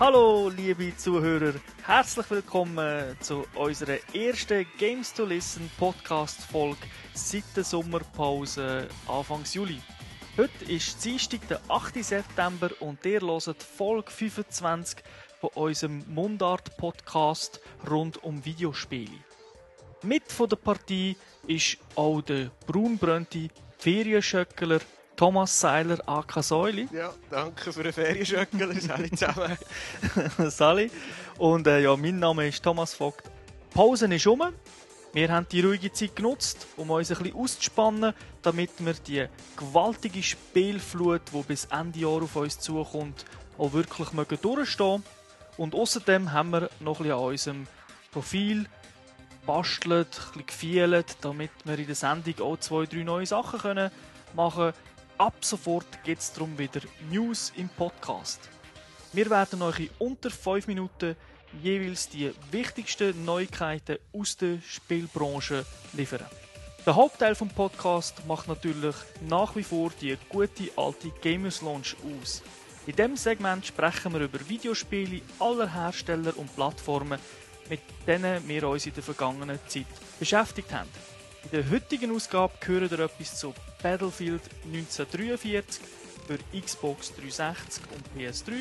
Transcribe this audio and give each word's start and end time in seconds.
Hallo, 0.00 0.48
liebe 0.48 0.96
Zuhörer, 0.96 1.52
herzlich 1.84 2.30
willkommen 2.30 3.14
zu 3.20 3.44
unserer 3.54 3.98
ersten 4.14 4.66
Games 4.78 5.12
to 5.12 5.26
Listen 5.26 5.70
Podcast 5.78 6.40
Folge 6.40 6.78
seit 7.12 7.44
der 7.54 7.64
Sommerpause 7.64 8.88
Anfang 9.06 9.44
Juli. 9.52 9.78
Heute 10.38 10.64
ist 10.72 11.04
Dienstag, 11.04 11.46
der 11.48 11.60
8. 11.68 12.02
September 12.02 12.70
und 12.80 13.04
ihr 13.04 13.20
hört 13.20 13.62
Folge 13.62 14.10
25 14.10 15.04
von 15.38 15.50
unserem 15.50 16.02
Mundart-Podcast 16.08 17.60
rund 17.90 18.24
um 18.24 18.42
Videospiele. 18.42 19.18
Mit 20.02 20.32
von 20.32 20.48
der 20.48 20.56
Partie 20.56 21.14
ist 21.46 21.76
auch 21.94 22.22
der 22.22 22.50
braunbrönte 22.66 23.50
Ferienschöckler 23.76 24.80
Thomas 25.20 25.60
Seiler 25.60 25.98
AK 26.08 26.42
Säuli. 26.42 26.88
Ja, 26.90 27.12
danke 27.28 27.74
für 27.74 27.82
den 27.82 27.92
Ferienschöckler, 27.92 28.72
Sali 28.80 29.10
zusammen. 29.10 29.58
Sali. 30.50 30.90
Und 31.36 31.66
äh, 31.66 31.82
ja, 31.82 31.94
mein 31.94 32.18
Name 32.18 32.48
ist 32.48 32.62
Thomas 32.62 32.94
Vogt. 32.94 33.24
Die 33.26 33.74
Pause 33.74 34.06
ist 34.14 34.26
um. 34.26 34.42
Wir 35.12 35.30
haben 35.30 35.46
die 35.52 35.60
ruhige 35.60 35.92
Zeit 35.92 36.16
genutzt, 36.16 36.68
um 36.78 36.88
uns 36.88 37.10
ein 37.10 37.18
bisschen 37.18 37.36
auszuspannen, 37.36 38.14
damit 38.40 38.70
wir 38.78 38.94
die 38.94 39.26
gewaltige 39.58 40.22
Spielflut, 40.22 41.20
die 41.34 41.42
bis 41.42 41.66
Ende 41.66 41.98
Jahr 41.98 42.22
auf 42.22 42.36
uns 42.36 42.58
zukommt, 42.58 43.26
auch 43.58 43.74
wirklich 43.74 44.14
mögen 44.14 44.38
durchstehen 44.40 45.04
Und 45.58 45.74
außerdem 45.74 46.32
haben 46.32 46.48
wir 46.48 46.70
noch 46.80 46.98
ein 46.98 47.02
bisschen 47.02 47.18
an 47.18 47.24
unserem 47.24 47.66
Profil 48.10 48.64
bastelt, 49.44 50.18
ein 50.18 50.32
bisschen 50.32 50.46
gefielt, 50.46 51.16
damit 51.20 51.50
wir 51.64 51.78
in 51.78 51.86
der 51.86 51.94
Sendung 51.94 52.40
auch 52.40 52.56
zwei, 52.56 52.86
drei 52.86 53.02
neue 53.02 53.26
Sachen 53.26 53.60
können 53.60 53.90
machen 54.34 54.72
können. 54.72 54.90
Ab 55.20 55.44
sofort 55.44 56.02
geht 56.02 56.18
es 56.18 56.32
darum 56.32 56.56
wieder 56.56 56.80
News 57.10 57.52
im 57.54 57.68
Podcast. 57.68 58.40
Wir 59.12 59.28
werden 59.28 59.60
euch 59.60 59.80
in 59.80 59.90
unter 59.98 60.30
5 60.30 60.66
Minuten 60.66 61.14
jeweils 61.62 62.08
die 62.08 62.32
wichtigsten 62.50 63.22
Neuigkeiten 63.26 63.98
aus 64.14 64.34
der 64.38 64.62
Spielbranche 64.66 65.66
liefern. 65.92 66.24
Der 66.86 66.96
Hauptteil 66.96 67.34
vom 67.34 67.50
Podcast 67.50 68.26
macht 68.26 68.48
natürlich 68.48 68.96
nach 69.28 69.54
wie 69.56 69.62
vor 69.62 69.90
die 70.00 70.16
gute 70.30 70.70
alte 70.74 71.10
Gamers 71.20 71.60
Launch 71.60 71.96
aus. 72.02 72.40
In 72.86 72.96
diesem 72.96 73.18
Segment 73.18 73.66
sprechen 73.66 74.14
wir 74.14 74.22
über 74.22 74.48
Videospiele 74.48 75.20
aller 75.38 75.70
Hersteller 75.70 76.34
und 76.38 76.56
Plattformen, 76.56 77.20
mit 77.68 77.82
denen 78.06 78.48
wir 78.48 78.66
uns 78.66 78.86
in 78.86 78.94
der 78.94 79.02
vergangenen 79.02 79.58
Zeit 79.68 79.84
beschäftigt 80.18 80.72
haben. 80.72 80.88
In 81.44 81.50
der 81.52 81.70
heutigen 81.70 82.14
Ausgabe 82.14 82.52
hören 82.64 82.88
ihr 82.90 83.00
etwas 83.00 83.38
zu 83.38 83.54
Battlefield 83.82 84.42
1943 84.66 85.82
für 86.26 86.38
Xbox 86.60 87.12
360 87.14 87.82
und 87.94 88.20
PS3, 88.20 88.52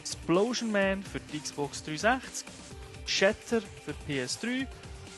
Explosion 0.00 0.70
Man 0.70 1.02
für 1.02 1.20
die 1.20 1.40
Xbox 1.40 1.82
360, 1.82 2.46
Shatter 3.06 3.62
für 3.84 3.94
PS3 4.06 4.66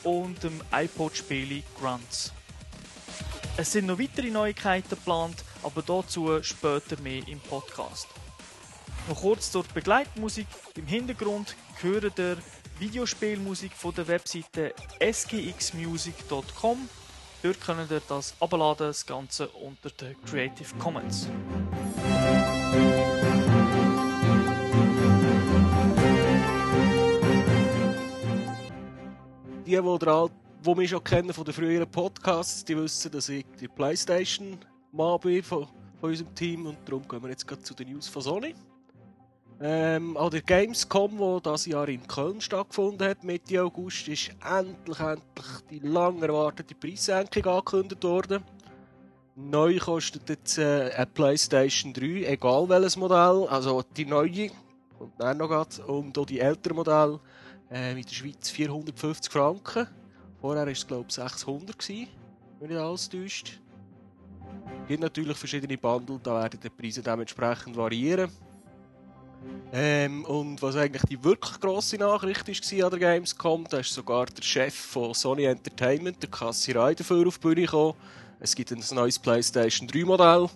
und 0.04 0.42
dem 0.42 0.60
iPod-Spiel 0.72 1.62
Grunts. 1.78 2.32
Es 3.56 3.72
sind 3.72 3.86
noch 3.86 3.98
weitere 3.98 4.30
Neuigkeiten 4.30 4.88
geplant, 4.88 5.44
aber 5.62 5.82
dazu 5.82 6.42
später 6.42 6.98
mehr 7.02 7.26
im 7.28 7.40
Podcast. 7.40 8.06
Noch 9.08 9.20
kurz 9.20 9.50
zur 9.50 9.64
Begleitmusik. 9.74 10.46
Im 10.76 10.86
Hintergrund 10.86 11.56
hören 11.82 12.12
der 12.16 12.36
Videospielmusik 12.78 13.72
von 13.74 13.94
der 13.94 14.08
Webseite 14.08 14.74
sgxmusic.com. 15.02 16.88
Dort 17.42 17.58
könnt 17.58 17.90
ihr 17.90 18.02
das 18.06 18.34
abladen, 18.38 18.88
das 18.88 19.06
Ganze 19.06 19.48
unter 19.48 19.88
den 19.88 20.14
Creative 20.24 20.74
Commons. 20.78 21.26
Die, 29.64 29.70
die, 29.70 29.98
der, 29.98 30.30
die 30.66 30.74
mich 30.74 30.90
schon 30.90 31.02
kennen 31.02 31.32
von 31.32 31.44
den 31.44 31.54
früheren 31.54 31.90
Podcasts, 31.90 32.62
die 32.62 32.76
wissen, 32.76 33.10
dass 33.10 33.30
ich 33.30 33.46
die 33.58 33.68
Playstation-Mann 33.68 35.20
bin 35.20 35.42
von, 35.42 35.66
von 35.98 36.10
unserem 36.10 36.34
Team 36.34 36.66
und 36.66 36.76
darum 36.84 37.08
gehen 37.08 37.22
wir 37.22 37.30
jetzt 37.30 37.46
zu 37.62 37.72
den 37.72 37.90
News 37.90 38.06
von 38.06 38.20
Sony. 38.20 38.54
Ähm, 39.62 40.16
an 40.16 40.30
der 40.30 40.40
Gamescom, 40.40 41.18
die 41.18 41.42
das 41.42 41.66
Jahr 41.66 41.86
in 41.86 42.06
Köln 42.06 42.40
stattgefunden 42.40 43.06
hat, 43.06 43.22
Mitte 43.24 43.62
August, 43.62 44.08
ist 44.08 44.30
endlich, 44.42 44.98
endlich 44.98 45.46
die 45.70 45.80
lang 45.80 46.22
erwartete 46.22 46.74
Preissenkung 46.74 47.44
angekündigt 47.44 48.02
worden. 48.02 48.42
Neu 49.36 49.78
kostet 49.78 50.30
jetzt 50.30 50.56
äh, 50.56 50.90
eine 50.96 51.04
PlayStation 51.04 51.92
3, 51.92 52.24
egal 52.24 52.70
welches 52.70 52.96
Modell, 52.96 53.46
also 53.50 53.82
die 53.96 54.06
neue, 54.06 54.50
kommt 54.98 55.12
dann 55.18 55.36
noch 55.36 55.48
grad, 55.48 55.78
und 55.80 56.16
auch 56.16 56.24
die 56.24 56.40
älteren 56.40 56.76
Modelle, 56.76 57.20
äh, 57.70 57.92
in 57.92 58.02
der 58.02 58.14
Schweiz 58.14 58.48
450 58.48 59.30
Franken. 59.30 59.86
Vorher 60.40 60.64
war 60.64 60.72
es, 60.72 60.86
glaube 60.86 61.04
ich, 61.08 61.14
600 61.14 61.78
gewesen, 61.78 62.08
wenn 62.60 62.68
nicht 62.70 62.78
alles 62.78 63.10
täuscht. 63.10 63.60
Es 64.82 64.88
gibt 64.88 65.02
natürlich 65.02 65.36
verschiedene 65.36 65.76
Bundle, 65.76 66.18
da 66.22 66.42
werden 66.42 66.58
die 66.62 66.70
Preise 66.70 67.02
dementsprechend 67.02 67.76
variieren. 67.76 68.30
Ähm, 69.72 70.24
und 70.24 70.60
was 70.62 70.76
eigentlich 70.76 71.02
die 71.08 71.22
wirklich 71.22 71.60
grosse 71.60 71.96
Nachricht 71.96 72.48
war 72.48 72.84
an 72.84 72.90
der 72.90 72.98
Gamescom, 72.98 73.66
da 73.70 73.78
ist 73.78 73.94
sogar 73.94 74.26
der 74.26 74.42
Chef 74.42 74.74
von 74.74 75.14
Sony 75.14 75.44
Entertainment, 75.44 76.20
der 76.22 76.30
Cassie 76.30 76.72
Rai, 76.72 76.94
dafür 76.94 77.26
auf 77.26 77.38
die 77.38 77.48
Bühne 77.48 77.62
gekommen. 77.62 77.94
Es 78.40 78.54
gibt 78.54 78.72
ein 78.72 78.82
neues 78.92 79.18
PlayStation 79.18 79.86
3 79.86 80.04
Modell. 80.04 80.48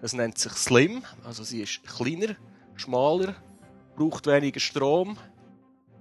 Das 0.00 0.14
nennt 0.14 0.38
sich 0.38 0.52
Slim. 0.52 1.02
Also 1.24 1.44
sie 1.44 1.62
ist 1.62 1.82
kleiner, 1.84 2.34
schmaler, 2.74 3.34
braucht 3.94 4.26
weniger 4.26 4.60
Strom, 4.60 5.16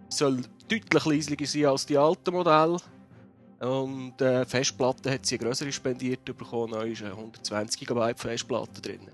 soll 0.09 0.41
deutlich 0.67 1.06
leislicher 1.06 1.46
sein 1.46 1.66
als 1.66 1.85
die 1.85 1.97
alten 1.97 2.34
Modelle. 2.34 2.78
Und 3.59 4.22
äh, 4.22 4.46
Festplatte 4.46 5.12
hat 5.12 5.25
sie 5.25 5.35
eine 5.35 5.47
größere 5.47 5.72
spendiert 5.72 6.25
bekommen. 6.25 6.72
Neu 6.72 6.91
ist 6.91 7.03
eine 7.03 7.12
120 7.12 7.88
GB 7.88 8.13
Festplatte 8.16 8.81
drin. 8.81 9.09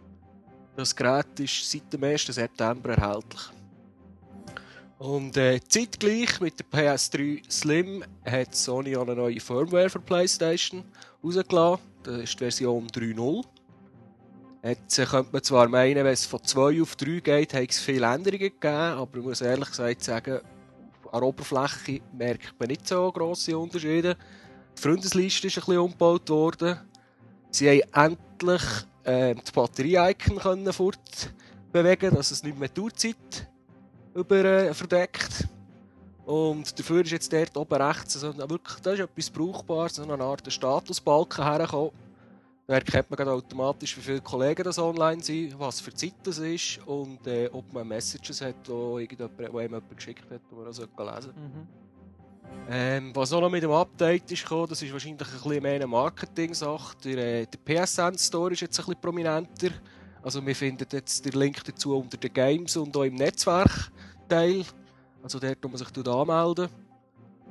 Das 0.82 0.96
Gerät 0.96 1.40
ist 1.40 1.70
seit 1.70 1.94
dem 1.94 2.04
1. 2.04 2.26
September 2.26 2.90
erhältlich. 2.98 3.42
Und 4.98 5.38
äh, 5.38 5.60
zeitgleich 5.70 6.42
mit 6.42 6.56
der 6.58 6.66
PS3 6.66 7.52
Slim 7.52 8.04
hat 8.26 8.56
Sony 8.56 8.98
eine 8.98 9.16
neue 9.16 9.40
Firmware 9.40 9.92
für 9.92 10.00
PlayStation 10.00 10.84
rausgelassen. 11.24 11.84
Das 12.02 12.18
ist 12.24 12.34
die 12.34 12.38
Version 12.40 12.88
3.0. 12.88 13.46
Jetzt 14.64 14.98
äh, 14.98 15.06
könnte 15.06 15.30
man 15.32 15.44
zwar 15.44 15.68
meinen, 15.68 16.04
wenn 16.04 16.14
es 16.14 16.26
von 16.26 16.44
2 16.44 16.82
auf 16.82 16.96
3 16.96 17.20
geht, 17.20 17.54
hat 17.54 17.70
es 17.70 17.80
viele 17.80 18.08
Änderungen 18.08 18.40
gegeben, 18.40 18.74
aber 18.74 19.20
ich 19.20 19.24
muss 19.24 19.42
ehrlich 19.42 19.70
gesagt 19.70 20.04
sagen, 20.04 20.40
an 21.12 21.12
der 21.12 21.22
Oberfläche 21.22 22.02
merkt 22.12 22.60
man 22.60 22.70
nicht 22.70 22.88
so 22.88 23.12
grosse 23.12 23.56
Unterschiede. 23.56 24.18
Die 24.76 24.82
Freundesliste 24.82 25.46
ist 25.46 25.58
ein 25.58 25.60
bisschen 25.60 25.78
umgebaut 25.78 26.28
worden. 26.32 26.80
Sie 27.52 27.70
haben 27.70 28.16
endlich 28.16 28.64
äh, 29.04 29.36
die 29.36 29.52
Batterie-Icon 29.52 30.38
können 30.38 30.74
fortbewegen, 30.74 32.14
dass 32.14 32.32
es 32.32 32.44
nicht 32.44 32.58
mehr 32.58 32.70
die 32.70 32.82
Uhrzeit 32.82 33.50
über, 34.14 34.44
äh, 34.44 34.74
verdeckt. 34.74 35.48
Und 36.26 36.78
dafür 36.78 37.02
ist 37.02 37.12
jetzt 37.12 37.34
dort 37.34 37.58
oben 37.58 37.82
rechts 37.82 38.16
also 38.24 38.38
wirklich, 38.38 38.80
das 38.82 38.94
ist 38.94 39.00
etwas 39.00 39.30
Brauchbares, 39.30 39.96
so 39.96 40.04
eine 40.04 40.24
Art 40.24 40.52
Statusbalken 40.52 41.44
hergekommen. 41.44 41.92
Da 42.68 42.76
erkennt 42.76 43.10
man 43.10 43.28
automatisch, 43.28 43.98
wie 43.98 44.02
viele 44.02 44.22
Kollegen 44.22 44.64
das 44.64 44.78
online 44.78 45.22
sind, 45.22 45.60
was 45.60 45.82
für 45.82 45.94
Zeit 45.94 46.14
das 46.24 46.38
ist 46.38 46.80
und 46.86 47.26
äh, 47.28 47.50
ob 47.52 47.74
man 47.74 47.88
Messages 47.88 48.40
hat, 48.40 48.56
die 48.66 48.72
wo 48.72 48.98
einem 49.58 49.74
jemand 49.74 49.96
geschickt 49.98 50.30
hat, 50.30 50.42
die 50.50 50.56
man 50.56 50.68
auch 50.68 50.68
lesen 50.68 50.88
sollte. 50.96 51.40
Mhm. 51.40 51.68
Ähm, 52.70 53.12
was 53.14 53.34
auch 53.34 53.42
noch 53.42 53.50
mit 53.50 53.64
dem 53.64 53.72
Update 53.72 54.32
ist 54.32 54.44
gekommen, 54.44 54.68
das 54.70 54.82
ist 54.82 54.94
wahrscheinlich 54.94 55.28
ein 55.28 55.34
bisschen 55.34 55.64
mehr 55.64 55.76
eine 55.76 55.88
Marketing-Sache. 55.88 56.96
Der, 57.04 57.18
äh, 57.18 57.46
der 57.46 57.86
PSN-Store 57.86 58.54
ist 58.54 58.62
jetzt 58.62 58.80
ein 58.80 58.86
bisschen 58.86 59.02
prominenter. 59.02 59.72
Also 60.24 60.46
wir 60.46 60.56
finden 60.56 60.88
jetzt 60.92 61.26
den 61.26 61.34
Link 61.34 61.64
dazu 61.64 61.98
unter 61.98 62.18
den 62.18 62.32
Games 62.32 62.78
und 62.78 62.96
auch 62.96 63.04
im 63.04 63.16
Netzwerkteil. 63.16 64.64
Also 65.24 65.40
dort, 65.40 65.58
wo 65.62 65.68
man 65.68 65.78
sich 65.78 66.08
anmelden 66.08 66.70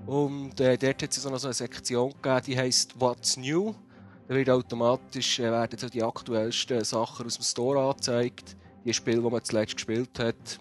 Und 0.06 0.60
äh, 0.60 0.78
dort 0.78 1.02
hat 1.02 1.10
es 1.10 1.22
so 1.22 1.28
eine 1.28 1.52
Sektion 1.52 2.12
gegeben, 2.12 2.42
die 2.46 2.58
heisst 2.58 2.98
What's 3.00 3.36
New. 3.36 3.74
Da 4.28 4.34
wird 4.34 4.48
automatisch 4.48 5.40
äh, 5.40 5.50
werden 5.50 5.78
so 5.78 5.88
die 5.88 6.02
aktuellsten 6.02 6.84
Sachen 6.84 7.26
aus 7.26 7.36
dem 7.36 7.42
Store 7.42 7.90
angezeigt. 7.90 8.56
Die 8.84 8.94
Spiele, 8.94 9.20
die 9.20 9.28
man 9.28 9.44
zuletzt 9.44 9.74
gespielt 9.74 10.18
hat. 10.18 10.60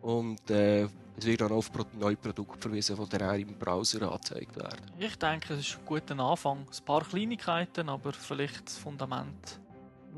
Und 0.00 0.48
äh, 0.50 0.86
es 1.20 1.26
wird 1.26 1.40
dann 1.40 1.52
auf 1.52 1.70
neue 1.98 2.16
Produkte 2.16 2.58
verwiesen, 2.58 2.96
die 2.96 3.18
dann 3.18 3.30
auch 3.30 3.34
im 3.34 3.58
Browser 3.58 4.10
angezeigt 4.10 4.56
werden. 4.56 4.90
Ich 4.98 5.16
denke, 5.16 5.54
es 5.54 5.60
ist 5.60 5.78
ein 5.78 5.86
guter 5.86 6.18
Anfang. 6.18 6.58
Ein 6.58 6.84
paar 6.84 7.04
Kleinigkeiten, 7.04 7.88
aber 7.88 8.12
vielleicht 8.12 8.66
das 8.66 8.76
Fundament. 8.78 9.60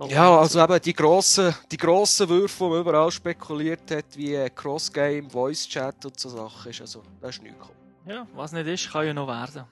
Ja, 0.08 0.38
also 0.38 0.62
eben 0.62 0.80
die 0.80 0.94
grossen, 0.94 1.54
die 1.70 1.76
grossen 1.76 2.28
Würfe, 2.28 2.64
die 2.64 2.70
man 2.70 2.80
überall 2.80 3.10
spekuliert 3.10 3.90
hat, 3.90 4.16
wie 4.16 4.48
Cross-Game, 4.54 5.28
Voice-Chat 5.28 6.06
und 6.06 6.18
so 6.18 6.30
Sachen, 6.30 6.70
ist 6.70 6.80
also, 6.80 7.02
das 7.20 7.36
ist 7.36 7.42
nichts 7.42 7.58
gekommen. 7.58 7.78
Ja, 8.06 8.26
was 8.34 8.52
nicht 8.52 8.66
ist, 8.66 8.90
kann 8.90 9.06
ja 9.06 9.12
noch 9.12 9.28
werden. 9.28 9.64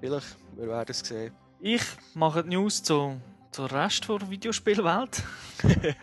Vielleicht, 0.00 0.36
wir 0.54 0.68
werden 0.68 0.90
es 0.90 1.00
sehen. 1.00 1.32
Ich 1.60 1.82
mache 2.14 2.44
die 2.44 2.50
News 2.50 2.82
zu 2.82 3.20
zur 3.54 3.70
Rest 3.70 4.08
der 4.08 4.28
Videospielwelt. 4.28 5.22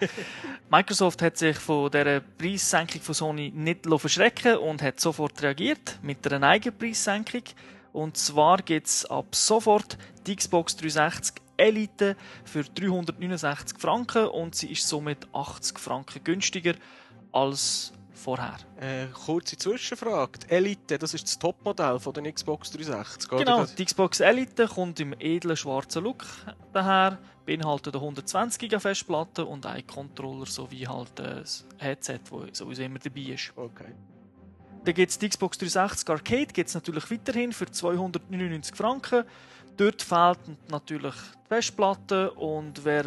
Microsoft 0.72 1.22
hat 1.22 1.36
sich 1.36 1.58
von 1.58 1.92
dieser 1.92 2.22
Preissenkung 2.22 3.02
von 3.02 3.14
Sony 3.14 3.52
nicht 3.54 3.86
verschrecken 3.86 4.56
und 4.56 4.82
hat 4.82 5.02
sofort 5.02 5.42
reagiert 5.44 6.00
mit 6.02 6.26
einer 6.32 6.48
eigenen 6.48 6.78
Preissenkung. 6.78 7.44
Und 7.92 8.16
zwar 8.16 8.60
gibt 8.60 8.88
es 8.88 9.06
ab 9.06 9.36
sofort 9.36 9.98
die 10.26 10.38
Xbox 10.38 10.78
360 10.78 11.42
Elite 11.58 12.16
für 12.46 12.64
369 12.64 13.78
Franken 13.78 14.28
und 14.28 14.56
sie 14.56 14.72
ist 14.72 14.88
somit 14.88 15.28
80 15.34 15.78
Franken 15.78 16.24
günstiger 16.24 16.76
als 17.34 17.92
vorher. 18.14 18.56
Äh, 18.80 19.08
kurze 19.08 19.58
Zwischenfrage. 19.58 20.40
Die 20.40 20.52
Elite, 20.52 20.98
das 20.98 21.14
ist 21.14 21.26
das 21.26 21.38
Topmodell 21.38 22.00
von 22.00 22.14
der 22.14 22.32
Xbox 22.32 22.72
360, 22.72 23.32
oder? 23.32 23.44
Genau, 23.44 23.66
die 23.66 23.84
Xbox 23.84 24.22
Elite 24.22 24.68
kommt 24.68 25.00
im 25.00 25.14
edlen 25.20 25.58
schwarzen 25.58 26.04
Look 26.04 26.26
daher, 26.72 27.18
beinhaltet 27.46 27.96
eine 27.96 28.04
120 28.04 28.60
GB 28.60 28.80
Festplatte 28.80 29.46
und 29.46 29.66
einen 29.66 29.86
Controller 29.86 30.46
sowie 30.46 30.88
halt 30.88 31.20
äh, 31.20 31.42
das 31.42 31.66
Headset, 31.78 32.20
das 32.30 32.58
sowieso 32.58 32.84
immer 32.84 33.00
dabei 33.00 33.22
ist. 33.22 33.54
Okay. 33.56 33.94
Dann 34.84 34.94
gibt 34.96 35.12
es 35.12 35.20
die 35.20 35.30
Xbox 35.30 35.58
360 35.58 36.10
Arcade, 36.10 36.48
gibt 36.48 36.70
es 36.70 36.76
natürlich 36.76 37.12
weiterhin 37.12 37.54
für 37.54 37.70
299 37.70 38.76
Franken. 38.76 39.26
Dort 39.78 40.02
fehlt 40.02 40.40
natürlich 40.70 41.14
die 41.14 41.48
Festplatte 41.48 42.32
und 42.32 42.84
wer 42.84 43.06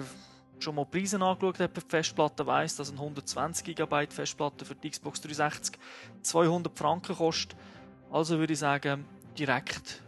schon 0.60 0.76
mal 0.76 0.86
Preise 0.86 1.20
angeschaut 1.20 1.58
hat 1.58 1.74
bei 1.74 1.80
der 1.80 1.90
Festplatte 1.90 2.46
weiss, 2.46 2.76
dass 2.76 2.90
eine 2.90 3.00
120 3.00 3.76
GB 3.76 4.06
Festplatte 4.08 4.64
für 4.64 4.74
die 4.74 4.90
Xbox 4.90 5.20
360 5.20 5.78
200 6.22 6.76
Franken 6.78 7.16
kostet. 7.16 7.56
Also 8.10 8.38
würde 8.38 8.52
ich 8.52 8.58
sagen, 8.60 9.04
direkt 9.36 10.03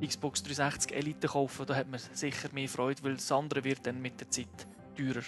Xbox 0.00 0.42
360 0.42 0.94
Elite 0.94 1.28
kaufen, 1.28 1.66
da 1.66 1.74
hat 1.74 1.88
man 1.88 2.00
sicher 2.12 2.48
mehr 2.52 2.68
Freude, 2.68 3.02
weil 3.02 3.14
das 3.14 3.30
andere 3.32 3.64
wird 3.64 3.86
dann 3.86 4.00
mit 4.00 4.20
der 4.20 4.30
Zeit 4.30 4.46
teurer. 4.96 5.22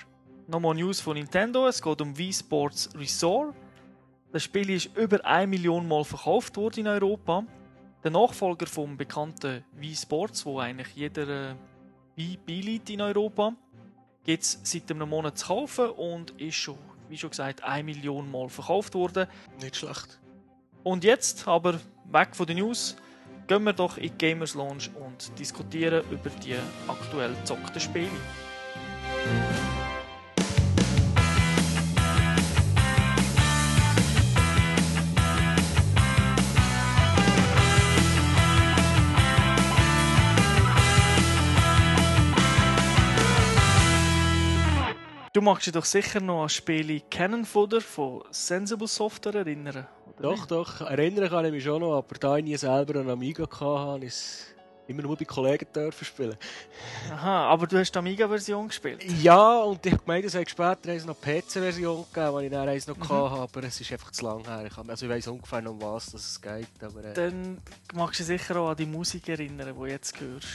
Nochmal 0.47 0.75
News 0.75 1.01
von 1.01 1.15
Nintendo, 1.17 1.67
es 1.67 1.81
geht 1.81 2.01
um 2.01 2.17
Wii 2.17 2.33
Sports 2.33 2.91
Resort. 2.97 3.55
Das 4.33 4.45
Spiel 4.45 4.71
ist 4.71 4.97
über 4.97 5.25
1 5.25 5.49
Million 5.51 5.87
Mal 5.87 6.05
verkauft 6.05 6.57
worden 6.57 6.81
in 6.81 6.87
Europa. 6.89 7.45
Der 8.03 8.11
Nachfolger 8.11 8.67
vom 8.67 8.97
bekannten 8.97 9.65
Wii 9.73 9.95
Sports, 9.95 10.47
wo 10.47 10.59
eigentlich 10.59 10.95
jeder 10.95 11.51
äh, 11.51 11.55
Wii 12.17 12.39
beiliegt 12.47 12.91
in 12.91 13.01
Europa, 13.01 13.55
gibt 14.25 14.43
es 14.43 14.61
seit 14.63 14.91
einem 14.91 15.09
Monat 15.09 15.39
zu 15.39 15.49
kaufen 15.49 15.91
und 15.91 16.31
ist 16.41 16.55
schon, 16.55 16.79
wie 17.09 17.19
schon 17.19 17.31
gesagt, 17.31 17.63
1 17.63 17.85
Million 17.85 18.31
Mal 18.31 18.49
verkauft 18.49 18.95
worden. 18.95 19.27
Nicht 19.61 19.77
schlecht. 19.77 20.21
Und 20.83 21.05
jetzt 21.05 21.47
aber 21.47 21.81
weg 22.11 22.35
von 22.35 22.47
den 22.47 22.59
News, 22.59 22.97
gehen 23.51 23.65
wir 23.65 23.73
doch 23.73 23.97
in 23.97 24.05
die 24.05 24.11
Gamers 24.17 24.55
Lounge 24.55 24.91
und 24.95 25.37
diskutieren 25.37 26.05
über 26.09 26.31
die 26.31 26.55
aktuell 26.87 27.35
gezockten 27.35 27.81
Spiele. 27.81 28.07
Du 45.33 45.41
magst 45.41 45.67
dich 45.67 45.75
doch 45.75 45.85
sicher 45.85 46.21
noch 46.21 46.43
an 46.43 46.45
das 46.45 46.55
Spiel 46.55 47.03
Cannon 47.11 47.45
Fodder 47.45 47.81
von 47.81 48.23
Sensible 48.31 48.87
Software 48.87 49.35
erinnern. 49.35 49.89
Doch, 50.23 50.47
doch. 50.47 50.81
Erinnern 50.83 51.29
kann 51.31 51.45
ich 51.47 51.53
mich 51.53 51.65
schon 51.65 51.81
noch, 51.81 51.97
aber 51.99 52.15
da 52.19 52.37
ich 52.37 52.45
nie 52.45 52.57
selber 52.57 53.01
einen 53.01 53.11
Amiga 53.11 53.45
hatte, 53.49 54.05
ist 54.07 54.17
es 54.23 54.47
immer 54.87 55.03
nur 55.03 55.17
bei 55.17 55.25
Kollegen 55.25 55.67
dürfen 55.75 56.05
spielen. 56.05 56.37
Aha, 57.13 57.47
aber 57.47 57.67
du 57.67 57.79
hast 57.79 57.93
die 57.93 57.99
Amiga-Version 57.99 58.69
gespielt. 58.69 59.05
Ja, 59.23 59.59
und 59.61 59.85
ich 59.87 59.95
meine, 60.05 60.27
es 60.27 60.35
hat 60.35 60.51
später 60.51 60.93
noch 61.07 61.17
die 61.25 61.41
PC-Version 61.41 62.05
gegeben, 62.13 62.39
die 62.41 62.45
ich 62.47 62.51
dann 62.53 62.69
eins 62.69 62.87
noch 62.87 62.97
Mhm. 62.97 63.03
hatte, 63.09 63.41
aber 63.41 63.65
es 63.65 63.81
ist 63.81 63.93
einfach 63.93 64.11
zu 64.11 64.25
lang 64.25 64.45
her. 64.45 64.65
Ich, 64.67 64.77
also 64.77 65.07
ich 65.07 65.13
weiss 65.13 65.27
ungefähr 65.29 65.63
noch, 65.63 65.71
um 65.73 65.81
was 65.83 66.07
dass 66.13 66.23
es 66.27 66.41
geht, 66.41 66.67
aber... 66.83 67.05
Äh, 67.05 67.15
Dann 67.15 67.59
magst 67.95 68.21
du 68.21 68.25
dich 68.25 68.41
sicher 68.43 68.57
auch 68.61 68.71
an 68.71 68.77
die 68.77 68.87
Musik 68.87 69.29
erinnern, 69.29 69.69
die 69.69 69.79
du 69.79 69.87
jetzt 69.87 70.21
hörst. 70.21 70.49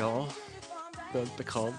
Ja, 0.00 0.26
bekannt. 1.36 1.74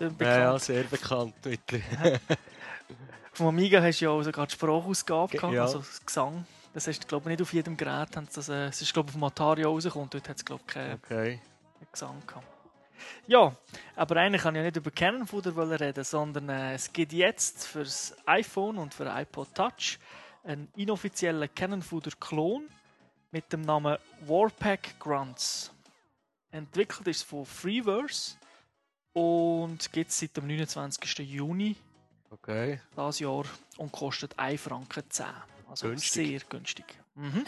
Ja, 0.00 0.08
bekannt. 0.08 0.20
ja, 0.20 0.58
sehr 0.58 0.84
bekannt. 0.84 1.34
mittlerweile. 1.44 2.20
Vom 3.32 3.46
Amiga 3.48 3.80
hast 3.80 4.00
du 4.00 4.06
ja 4.06 4.10
auch 4.10 4.22
sogar 4.22 4.46
die 4.46 4.54
Sprachausgabe 4.54 5.30
Ge- 5.30 5.40
gehabt, 5.40 5.54
ja. 5.54 5.62
also 5.62 5.78
das 5.78 6.04
Gesang. 6.04 6.44
Das 6.74 6.86
hast 6.86 7.00
du, 7.04 7.06
glaube 7.06 7.24
ich, 7.30 7.36
nicht 7.38 7.42
auf 7.42 7.52
jedem 7.52 7.76
Gerät. 7.76 8.08
Das, 8.34 8.48
äh, 8.48 8.66
es 8.66 8.82
ist, 8.82 8.92
glaube 8.92 9.08
ich, 9.10 9.14
auf 9.14 9.20
dem 9.20 9.24
Atari 9.24 9.62
rausgekommen. 9.64 10.10
Dort 10.10 10.28
hat 10.28 10.36
es, 10.36 10.44
glaube 10.44 10.62
ich, 10.66 10.74
keinen 10.74 10.94
Okay. 10.94 11.40
Gesang 11.92 12.20
gehabt. 12.26 12.46
Ja, 13.26 13.54
aber 13.94 14.16
eigentlich 14.16 14.42
kann 14.42 14.54
ich 14.54 14.58
ja 14.58 14.64
nicht 14.64 14.76
über 14.76 15.26
Fodder 15.26 15.80
reden, 15.80 16.04
sondern 16.04 16.48
äh, 16.48 16.74
es 16.74 16.92
gibt 16.92 17.12
jetzt 17.12 17.66
für 17.66 17.80
das 17.84 18.14
iPhone 18.26 18.78
und 18.78 18.92
für 18.92 19.04
iPod 19.06 19.54
Touch 19.54 19.98
einen 20.44 20.68
inoffiziellen 20.76 21.48
Canon 21.54 21.82
Fodder 21.82 22.10
Klon 22.18 22.68
mit 23.30 23.52
dem 23.52 23.60
Namen 23.60 23.98
Warpack 24.26 24.98
Grunts. 24.98 25.72
Entwickelt 26.50 27.06
ist 27.08 27.18
es 27.18 27.22
von 27.22 27.44
Freeverse 27.44 28.36
und 29.12 29.92
gibt 29.92 30.10
es 30.10 30.18
seit 30.18 30.36
dem 30.36 30.46
29. 30.46 31.18
Juni 31.20 31.76
Okay. 32.30 32.80
dieses 32.96 33.20
Jahr 33.20 33.44
und 33.78 33.90
kostet 33.92 34.38
1 34.38 34.60
Franken 34.60 35.02
10. 35.08 35.26
Also 35.68 35.88
Günstig. 35.88 36.12
sehr 36.12 36.40
günstig. 36.48 36.84
Mhm. 37.14 37.44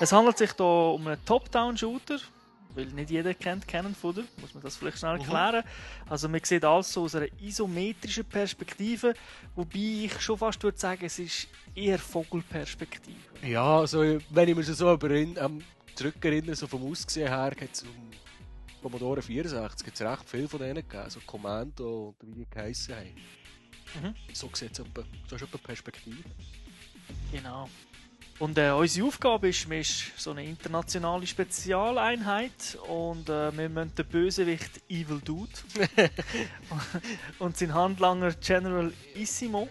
Es 0.00 0.12
handelt 0.12 0.38
sich 0.38 0.52
hier 0.56 0.64
um 0.64 1.06
einen 1.06 1.24
Top-Down-Shooter, 1.24 2.18
weil 2.74 2.86
nicht 2.86 3.10
jeder 3.10 3.34
kennt 3.34 3.66
Cannon 3.66 3.94
Fodder, 3.94 4.22
muss 4.40 4.54
man 4.54 4.62
das 4.62 4.76
vielleicht 4.76 4.98
schnell 4.98 5.18
erklären. 5.18 5.64
Also 6.08 6.28
man 6.28 6.40
sieht 6.44 6.64
alles 6.64 6.92
so 6.92 7.02
aus 7.02 7.16
einer 7.16 7.26
isometrischen 7.40 8.24
Perspektive, 8.24 9.14
wobei 9.56 10.04
ich 10.04 10.20
schon 10.20 10.38
fast 10.38 10.62
würde 10.62 10.78
sagen, 10.78 11.04
es 11.04 11.18
ist 11.18 11.48
eher 11.74 11.98
Vogelperspektive. 11.98 13.16
Ja, 13.42 13.80
also 13.80 14.18
wenn 14.30 14.48
ich 14.48 14.54
mich 14.56 14.66
so 14.66 14.88
überin- 14.92 15.36
ähm, 15.36 15.62
zurückerinnere, 15.96 16.54
so 16.54 16.68
vom 16.68 16.88
Aussehen 16.90 17.26
her, 17.28 17.52
gibt 17.58 17.74
es 17.74 17.82
um 17.82 17.88
Commodore 18.80 19.20
64 19.20 19.84
gibt's 19.84 20.00
recht 20.00 20.28
viel 20.30 20.46
von 20.46 20.60
denen 20.60 20.76
gegeben, 20.76 21.02
also 21.02 21.18
Commando 21.26 22.14
und 22.20 22.28
wie 22.28 22.44
die 22.44 22.46
geheissen 22.48 22.94
haben. 22.94 23.14
Mhm. 24.00 24.14
So 24.32 24.48
sieht 24.54 24.70
es 24.70 24.76
so 24.78 25.34
ist 25.36 25.42
etwa 25.42 25.58
Perspektive. 25.58 26.22
Genau. 27.32 27.68
Und 28.38 28.56
äh, 28.56 28.70
unsere 28.70 29.08
Aufgabe 29.08 29.48
ist, 29.48 29.68
wir 29.68 29.80
ist 29.80 30.12
so 30.16 30.30
eine 30.30 30.44
internationale 30.44 31.26
Spezialeinheit 31.26 32.78
und 32.86 33.28
äh, 33.28 33.56
wir 33.56 33.68
müssen 33.68 33.94
den 33.96 34.06
Bösewicht 34.06 34.80
Evil 34.88 35.20
Dude 35.24 35.50
und 37.40 37.56
seinen 37.56 37.74
Handlanger 37.74 38.32
General 38.34 38.92
Issimo 39.14 39.68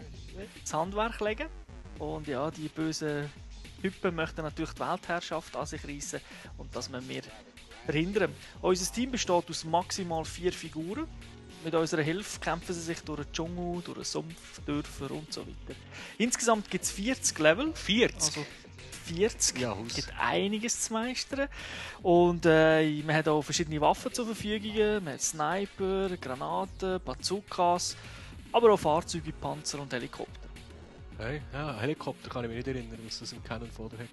ins 0.59 0.73
Handwerk 0.73 1.21
legen. 1.21 1.47
Und 1.97 2.27
ja, 2.27 2.51
die 2.51 2.67
bösen 2.67 3.29
Typen 3.81 4.15
möchten 4.15 4.41
natürlich 4.41 4.73
die 4.73 4.81
Weltherrschaft 4.81 5.55
an 5.55 5.65
sich 5.65 5.87
reissen 5.87 6.19
und 6.57 6.75
das 6.75 6.89
müssen 6.89 7.07
wir 7.07 7.21
verhindern. 7.85 8.33
Unser 8.61 8.91
Team 8.91 9.11
besteht 9.11 9.49
aus 9.49 9.63
maximal 9.63 10.25
vier 10.25 10.51
Figuren. 10.51 11.07
Mit 11.63 11.73
unserer 11.73 12.01
Hilfe 12.01 12.39
kämpfen 12.39 12.73
sie 12.73 12.81
sich 12.81 12.99
durch 13.01 13.23
den 13.23 13.31
Dschungel, 13.33 13.81
durch 13.81 13.97
den 13.97 14.03
Sumpf, 14.03 14.61
Dörfer 14.65 15.11
und 15.11 15.31
so 15.33 15.41
weiter. 15.41 15.77
Insgesamt 16.17 16.69
gibt 16.69 16.83
es 16.85 16.91
40 16.91 17.37
Level. 17.39 17.73
40? 17.73 18.15
Also 18.15 18.45
40. 19.05 19.59
Ja, 19.59 19.75
Es 19.87 19.95
gibt 19.95 20.13
einiges 20.19 20.81
zu 20.81 20.93
meistern. 20.93 21.47
Und 22.03 22.45
äh, 22.45 23.01
man 23.03 23.15
hat 23.15 23.27
auch 23.27 23.41
verschiedene 23.41 23.81
Waffen 23.81 24.13
zur 24.13 24.25
Verfügung. 24.25 25.03
Man 25.03 25.13
hat 25.13 25.21
Sniper, 25.21 26.09
Granaten, 26.17 27.01
Bazookas, 27.03 27.95
aber 28.51 28.73
auch 28.73 28.79
Fahrzeuge, 28.79 29.31
Panzer 29.33 29.79
und 29.79 29.91
Helikopter. 29.93 30.47
Okay. 31.17 31.41
Ja, 31.51 31.79
Helikopter 31.79 32.29
kann 32.29 32.43
ich 32.45 32.49
mich 32.49 32.57
nicht 32.65 32.67
erinnern, 32.67 32.99
was 33.03 33.19
das 33.19 33.31
im 33.33 33.43
Canon 33.43 33.71
Fodder 33.71 33.97
hatte. 33.97 34.09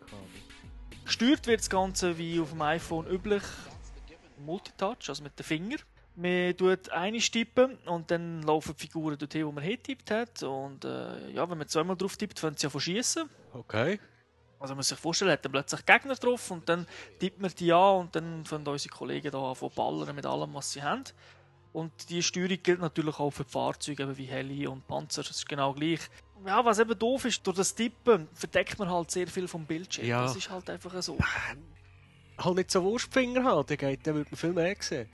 Gesteuert 1.05 1.47
wird 1.47 1.61
das 1.61 1.69
Ganze 1.69 2.17
wie 2.17 2.41
auf 2.41 2.51
dem 2.51 2.63
iPhone 2.63 3.07
üblich 3.07 3.43
Multitouch, 4.39 5.09
also 5.09 5.23
mit 5.23 5.39
den 5.39 5.45
Fingern. 5.45 5.81
Man 6.17 6.57
tut 6.57 6.91
eine 6.91 7.19
tippen 7.19 7.77
und 7.87 8.11
dann 8.11 8.43
laufen 8.43 8.75
die 8.77 8.83
Figuren 8.83 9.19
dorthin, 9.19 9.47
wo 9.47 9.53
man 9.53 9.65
hitippt 9.65 10.11
hat. 10.11 10.43
Und 10.45 10.85
äh, 10.85 11.31
ja, 11.31 11.49
wenn 11.51 11.59
man 11.59 11.67
zweimal 11.67 11.97
drauf 11.97 12.17
tippt, 12.17 12.41
können 12.41 12.57
sie 12.57 12.67
ja 12.67 12.71
verschießen. 12.71 13.29
Okay. 13.53 13.99
Also 14.61 14.73
man 14.73 14.79
muss 14.79 14.89
sich 14.89 14.99
vorstellen, 14.99 15.33
hat 15.33 15.45
dann 15.45 15.53
plötzlich 15.53 15.85
Gegner 15.85 16.15
drauf 16.15 16.51
und 16.51 16.69
dann 16.69 16.87
tippt 17.19 17.41
man 17.41 17.51
die 17.59 17.73
an 17.73 17.97
und 17.97 18.17
dann 18.17 18.45
fangen 18.45 18.67
unsere 18.67 18.95
Kollegen 18.95 19.31
da 19.31 19.53
an 19.53 19.71
ballern 19.75 20.15
mit 20.15 20.25
allem, 20.25 20.55
was 20.55 20.73
sie 20.73 20.83
haben. 20.83 21.05
Und 21.75 22.09
die 22.09 22.23
Steuerung 22.23 22.63
gilt 22.63 22.81
natürlich 22.81 23.19
auch 23.19 23.31
für 23.33 23.43
die 23.43 23.51
Fahrzeuge 23.51 24.05
eben 24.05 24.17
wie 24.17 24.27
Heli 24.27 24.67
und 24.69 24.87
Panzer, 24.87 25.23
das 25.23 25.33
ist 25.33 25.49
genau 25.49 25.75
gleich. 25.75 25.99
Ja, 26.47 26.65
was 26.65 26.79
eben 26.79 26.97
doof 26.97 27.25
ist, 27.25 27.45
durch 27.45 27.57
das 27.57 27.75
Tippen 27.75 28.29
verdeckt 28.33 28.79
man 28.79 28.89
halt 28.89 29.11
sehr 29.11 29.27
viel 29.27 29.49
vom 29.49 29.67
Bildschirm. 29.67 30.07
Ja. 30.07 30.23
Das 30.23 30.37
ist 30.37 30.49
halt 30.49 30.71
einfach 30.71 31.03
so. 31.03 31.19
Halt 32.39 32.57
nicht 32.57 32.71
so 32.71 32.83
Wurstfinger 32.83 33.65
geht, 33.65 34.07
dann 34.07 34.15
würde 34.15 34.31
man 34.31 34.39
viel 34.39 34.53
mehr 34.53 34.77
sehen. 34.79 35.09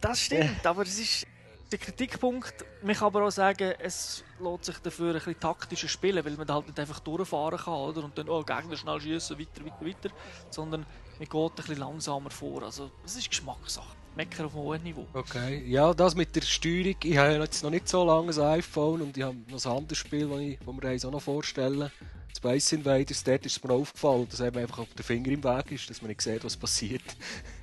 Das 0.00 0.20
stimmt, 0.20 0.64
aber 0.66 0.82
es 0.82 0.98
ist 0.98 1.26
der 1.70 1.78
Kritikpunkt. 1.78 2.64
Man 2.82 2.94
kann 2.94 3.06
aber 3.06 3.26
auch 3.26 3.30
sagen, 3.30 3.74
es 3.78 4.22
lohnt 4.38 4.64
sich 4.64 4.78
dafür 4.78 5.08
ein 5.08 5.14
bisschen 5.14 5.40
taktischer 5.40 5.88
spielen, 5.88 6.24
weil 6.24 6.32
man 6.32 6.48
halt 6.48 6.66
nicht 6.66 6.78
einfach 6.78 7.00
durchfahren 7.00 7.58
kann 7.58 7.74
oder? 7.74 8.04
und 8.04 8.16
dann 8.16 8.28
oh, 8.28 8.42
Gegner 8.42 8.76
schnell 8.76 9.00
schießen, 9.00 9.38
weiter, 9.38 9.64
weiter, 9.64 9.86
weiter, 9.86 10.14
sondern 10.50 10.86
man 11.18 11.28
geht 11.28 11.34
ein 11.34 11.54
bisschen 11.54 11.78
langsamer 11.78 12.30
vor. 12.30 12.62
Also 12.62 12.90
es 13.04 13.16
ist 13.16 13.30
Geschmackssache. 13.30 13.96
Mecker 14.14 14.44
auf 14.44 14.52
hohen 14.52 14.82
Niveau. 14.82 15.06
Okay, 15.14 15.64
ja, 15.66 15.94
das 15.94 16.14
mit 16.14 16.36
der 16.36 16.42
Steuerung. 16.42 16.96
Ich 17.02 17.16
habe 17.16 17.32
jetzt 17.34 17.62
noch 17.62 17.70
nicht 17.70 17.88
so 17.88 18.04
lange 18.04 18.30
ein 18.30 18.58
iPhone 18.58 19.00
und 19.00 19.16
ich 19.16 19.22
habe 19.22 19.36
noch 19.48 19.64
ein 19.64 19.72
anderes 19.72 19.96
Spiel, 19.96 20.28
das, 20.28 20.38
ich, 20.38 20.58
das 20.58 20.66
wir 20.66 20.92
uns 20.92 21.04
auch 21.06 21.10
noch 21.10 21.22
vorstellen. 21.22 21.90
Space 22.36 22.72
Invaders, 22.72 23.22
dort 23.22 23.46
ist 23.46 23.56
es 23.56 23.62
mir 23.64 23.72
aufgefallen, 23.72 24.26
dass 24.28 24.40
eben 24.40 24.58
einfach 24.58 24.78
auf 24.80 24.94
der 24.94 25.04
Finger 25.04 25.28
im 25.28 25.44
Weg 25.44 25.72
ist, 25.72 25.88
dass 25.90 26.00
man 26.02 26.08
nicht 26.08 26.20
sieht, 26.22 26.42
was 26.44 26.56
passiert. 26.56 27.02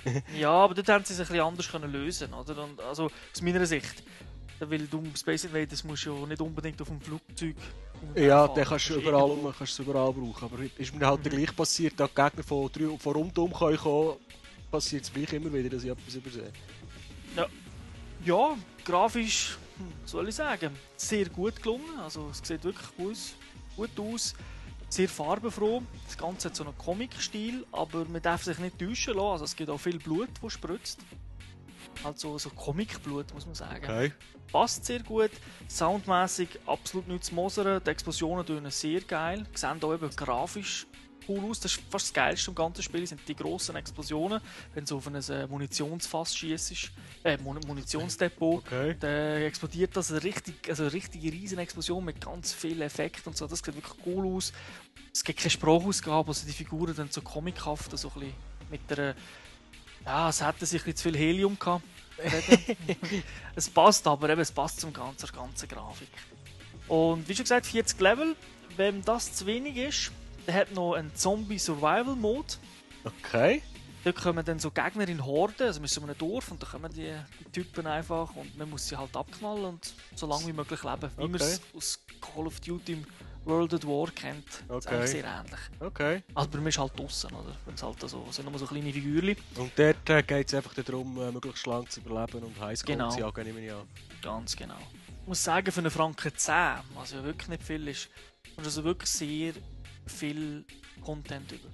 Ja, 0.38 0.50
aber 0.50 0.72
dort 0.74 0.88
haben 0.88 1.04
sie 1.04 1.12
es 1.12 1.20
ein 1.20 1.26
bisschen 1.26 1.40
anders 1.42 1.68
können 1.70 1.92
lösen 1.92 2.32
oder? 2.32 2.64
Und 2.64 2.80
also 2.80 3.04
aus 3.06 3.42
meiner 3.42 3.66
Sicht. 3.66 4.02
Weil 4.58 4.86
du 4.86 5.02
Space 5.16 5.44
Invaders 5.44 5.84
musst 5.84 6.04
ja 6.06 6.12
nicht 6.26 6.40
unbedingt 6.40 6.80
auf 6.80 6.88
dem 6.88 7.00
Flugzeug. 7.00 7.56
Ja, 8.14 8.48
den 8.48 8.64
kannst 8.64 8.88
du 8.90 8.94
überall, 8.94 9.36
man 9.36 9.54
kannst 9.56 9.72
es 9.74 9.78
überall 9.78 10.12
brauchen. 10.12 10.44
Aber 10.44 10.58
ist 10.78 10.94
mir 10.94 11.06
halt 11.06 11.22
gleich 11.24 11.54
passiert, 11.54 11.98
dass 12.00 12.08
die 12.10 12.14
Gegner 12.22 12.42
von, 12.42 12.70
drei- 12.72 12.96
von 12.98 13.12
rundum 13.14 13.52
können 13.52 13.76
kommen, 13.76 14.16
passiert 14.70 15.04
es 15.04 15.12
gleich 15.12 15.32
immer 15.34 15.52
wieder, 15.52 15.68
dass 15.70 15.84
ich 15.84 15.90
etwas 15.90 16.14
übersehe. 16.14 16.52
Ja, 18.24 18.54
grafisch, 18.84 19.56
hm, 19.78 19.92
soll 20.04 20.28
ich 20.28 20.34
sagen, 20.34 20.74
sehr 20.96 21.26
gut 21.30 21.62
gelungen. 21.62 21.98
Also 22.02 22.28
es 22.30 22.46
sieht 22.46 22.62
wirklich 22.64 22.88
gut, 22.96 23.16
gut 23.76 23.90
aus. 23.98 24.34
Sehr 24.90 25.08
farbenfroh. 25.08 25.82
Das 26.04 26.18
Ganze 26.18 26.48
hat 26.48 26.56
so 26.56 26.64
einen 26.64 26.76
Comic-Stil, 26.76 27.64
aber 27.70 28.04
man 28.06 28.20
darf 28.20 28.42
sich 28.42 28.58
nicht 28.58 28.78
täuschen 28.78 29.14
lassen. 29.14 29.28
Also 29.28 29.44
es 29.44 29.54
gibt 29.54 29.70
auch 29.70 29.78
viel 29.78 29.98
Blut, 29.98 30.28
das 30.42 30.52
spritzt. 30.52 31.00
Also 32.02 32.38
so 32.38 32.50
Comic-Blut, 32.50 33.32
muss 33.32 33.46
man 33.46 33.54
sagen. 33.54 33.84
Okay. 33.84 34.12
Passt 34.50 34.84
sehr 34.84 35.00
gut. 35.00 35.30
Soundmäßig 35.68 36.48
absolut 36.66 37.06
nichts 37.06 37.28
zu 37.28 37.34
mosern. 37.36 37.80
Die 37.84 37.90
Explosionen 37.90 38.44
tönen 38.44 38.70
sehr 38.70 39.00
geil. 39.02 39.46
Sehen 39.54 39.82
auch 39.82 39.94
eben 39.94 40.10
grafisch 40.10 40.86
cool 41.30 41.50
aus. 41.50 41.60
Das 41.60 41.72
ist 41.72 41.82
fast 41.88 42.06
das 42.08 42.12
Geilste 42.12 42.50
im 42.50 42.54
ganzen 42.54 42.82
Spiel, 42.82 43.06
sind 43.06 43.20
die 43.26 43.34
grossen 43.34 43.76
Explosionen. 43.76 44.40
Wenn 44.74 44.84
du 44.84 44.96
auf 44.96 45.06
ein 45.06 45.14
äh, 45.14 45.46
Munitionsfass 45.46 46.36
schießt, 46.36 46.90
äh, 47.24 47.38
Mun 47.38 47.58
Munitionsdepot, 47.66 48.64
Okay. 48.66 48.96
dann 48.98 49.42
explodiert 49.42 49.96
das 49.96 50.10
eine 50.10 50.22
richtig, 50.22 50.68
also 50.68 50.82
eine 50.82 50.92
richtige 50.92 51.32
riesen 51.32 51.58
Explosion 51.58 52.04
mit 52.04 52.20
ganz 52.20 52.52
vielen 52.52 52.82
Effekten 52.82 53.30
und 53.30 53.36
so. 53.36 53.46
Das 53.46 53.60
sieht 53.60 53.74
wirklich 53.74 54.06
cool 54.06 54.36
aus. 54.36 54.52
Es 55.12 55.24
gibt 55.24 55.38
keine 55.38 55.50
Sprachausgabe, 55.50 56.28
also 56.28 56.46
die 56.46 56.52
Figuren 56.52 56.94
dann 56.94 57.10
so 57.10 57.22
comichaft, 57.22 57.96
so 57.96 58.08
ein 58.08 58.14
bisschen 58.20 58.34
mit 58.70 58.90
der 58.90 59.14
ja, 60.04 60.28
es 60.28 60.44
hätte 60.44 60.66
sich 60.66 60.86
ein 60.86 60.96
zu 60.96 61.04
viel 61.04 61.18
Helium 61.18 61.58
gehabt. 61.58 61.84
es 63.54 63.68
passt 63.68 64.06
aber, 64.06 64.30
eben, 64.30 64.40
es 64.40 64.52
passt 64.52 64.80
zum 64.80 64.92
ganzen, 64.92 65.18
zur 65.26 65.30
ganzen 65.30 65.68
Grafik. 65.68 66.08
Und 66.88 67.28
wie 67.28 67.34
schon 67.34 67.44
gesagt, 67.44 67.66
40 67.66 68.00
Level. 68.00 68.36
Wenn 68.76 69.02
das 69.02 69.34
zu 69.34 69.46
wenig 69.46 69.76
ist, 69.76 70.12
der 70.50 70.58
hat 70.62 70.72
noch 70.74 70.94
einen 70.94 71.14
Zombie-Survival-Mode. 71.14 72.54
Okay. 73.04 73.62
Da 74.02 74.10
kommen 74.12 74.44
dann 74.44 74.58
so 74.58 74.70
Gegner 74.70 75.06
in 75.08 75.24
Horden, 75.24 75.62
also 75.66 75.80
wir 75.80 75.86
sind 75.88 76.02
in 76.02 76.08
einem 76.10 76.18
Dorf 76.18 76.50
und 76.50 76.60
da 76.62 76.66
kommen 76.66 76.90
die, 76.92 77.12
die 77.38 77.44
Typen 77.52 77.86
einfach 77.86 78.34
und 78.34 78.56
man 78.58 78.68
muss 78.68 78.88
sie 78.88 78.96
halt 78.96 79.14
abknallen 79.14 79.64
und 79.66 79.92
so 80.16 80.26
lange 80.26 80.46
wie 80.48 80.52
möglich 80.52 80.82
leben. 80.82 81.10
Wie 81.18 81.22
man 81.28 81.34
Okay. 81.34 81.44
es 81.44 81.60
aus 81.76 82.00
Call 82.20 82.46
of 82.46 82.58
Duty 82.60 82.94
im 82.94 83.04
World 83.44 83.74
at 83.74 83.86
War 83.86 84.10
kennt. 84.10 84.44
Das 84.66 84.78
ist 84.78 84.86
Okay. 84.86 84.96
eigentlich 84.96 85.10
sehr 85.10 85.24
ähnlich. 85.24 85.60
Okay. 85.78 86.22
Also 86.34 86.58
mir 86.58 86.68
ist 86.70 86.78
halt 86.78 86.98
draussen, 86.98 87.32
oder? 87.32 87.54
Wenn 87.66 87.74
es 87.74 87.82
halt 87.82 88.00
so, 88.00 88.26
es 88.28 88.36
sind 88.36 88.50
nur 88.50 88.58
so 88.58 88.66
kleine 88.66 88.92
Figürchen. 88.92 89.36
Und 89.56 89.70
dort 89.76 90.10
äh, 90.10 90.22
geht 90.24 90.48
es 90.48 90.54
einfach 90.54 90.74
darum, 90.74 91.16
äh, 91.20 91.30
möglichst 91.30 91.66
lang 91.66 91.88
zu 91.88 92.00
überleben 92.00 92.42
und 92.44 92.58
Highscore 92.60 92.96
Genau. 92.96 93.10
zu 93.10 93.20
jagen, 93.20 93.44
nehme 93.44 93.60
ich 93.64 93.70
an. 93.70 93.86
Ganz 94.22 94.56
genau. 94.56 94.78
Ich 95.22 95.28
muss 95.28 95.44
sagen, 95.44 95.70
für 95.70 95.80
einen 95.80 95.90
Franken 95.90 96.32
10, 96.34 96.54
was 96.94 97.12
ja 97.12 97.22
wirklich 97.22 97.48
nicht 97.48 97.62
viel 97.62 97.86
ist, 97.86 98.08
du 98.56 98.62
also 98.64 98.82
wirklich 98.82 99.10
sehr 99.10 99.52
viel 100.10 100.64
Content 101.04 101.52
über. 101.52 101.68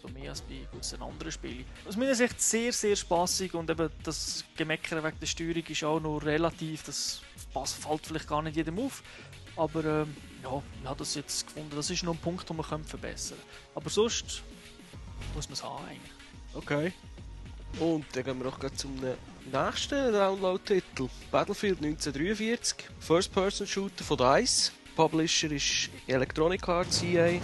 So 0.00 0.08
mehr 0.08 0.30
als 0.30 0.40
bei 0.40 0.66
gewissen 0.72 1.02
anderen 1.02 1.30
Spielen. 1.30 1.64
Aus 1.86 1.96
meiner 1.96 2.14
Sicht 2.14 2.40
sehr, 2.40 2.72
sehr 2.72 2.96
spaßig 2.96 3.54
und 3.54 3.68
eben 3.70 3.90
das 4.02 4.44
Gemeckern 4.56 5.04
wegen 5.04 5.18
der 5.20 5.26
Steuerung 5.26 5.64
ist 5.66 5.84
auch 5.84 6.00
noch 6.00 6.18
relativ, 6.18 6.82
das 6.84 7.20
fällt 7.52 8.06
vielleicht 8.06 8.28
gar 8.28 8.42
nicht 8.42 8.56
jedem 8.56 8.78
auf. 8.78 9.02
Aber 9.56 9.84
ähm, 9.84 10.16
ja, 10.42 10.62
ich 10.80 10.88
habe 10.88 10.98
das 10.98 11.14
jetzt 11.14 11.46
gefunden, 11.46 11.76
das 11.76 11.90
ist 11.90 12.02
noch 12.02 12.14
ein 12.14 12.20
Punkt, 12.20 12.48
den 12.48 12.56
man 12.56 12.84
verbessern 12.84 13.38
könnte. 13.38 13.70
Aber 13.74 13.90
sonst 13.90 14.42
muss 15.34 15.48
man 15.48 15.54
es 15.54 15.62
haben 15.62 15.84
eigentlich. 15.84 16.12
Okay. 16.54 16.92
Und 17.78 18.04
dann 18.12 18.24
gehen 18.24 18.42
wir 18.42 18.50
gleich 18.50 18.74
zum 18.74 18.98
nächsten 19.50 20.12
Download-Titel. 20.12 21.08
Battlefield 21.30 21.78
1943, 21.78 22.88
First-Person-Shooter 23.00 24.04
von 24.04 24.16
DICE. 24.18 24.72
Publisher 24.94 25.50
ist 25.50 25.88
Electronic 26.06 26.68
Arts 26.68 27.02
EA. 27.02 27.40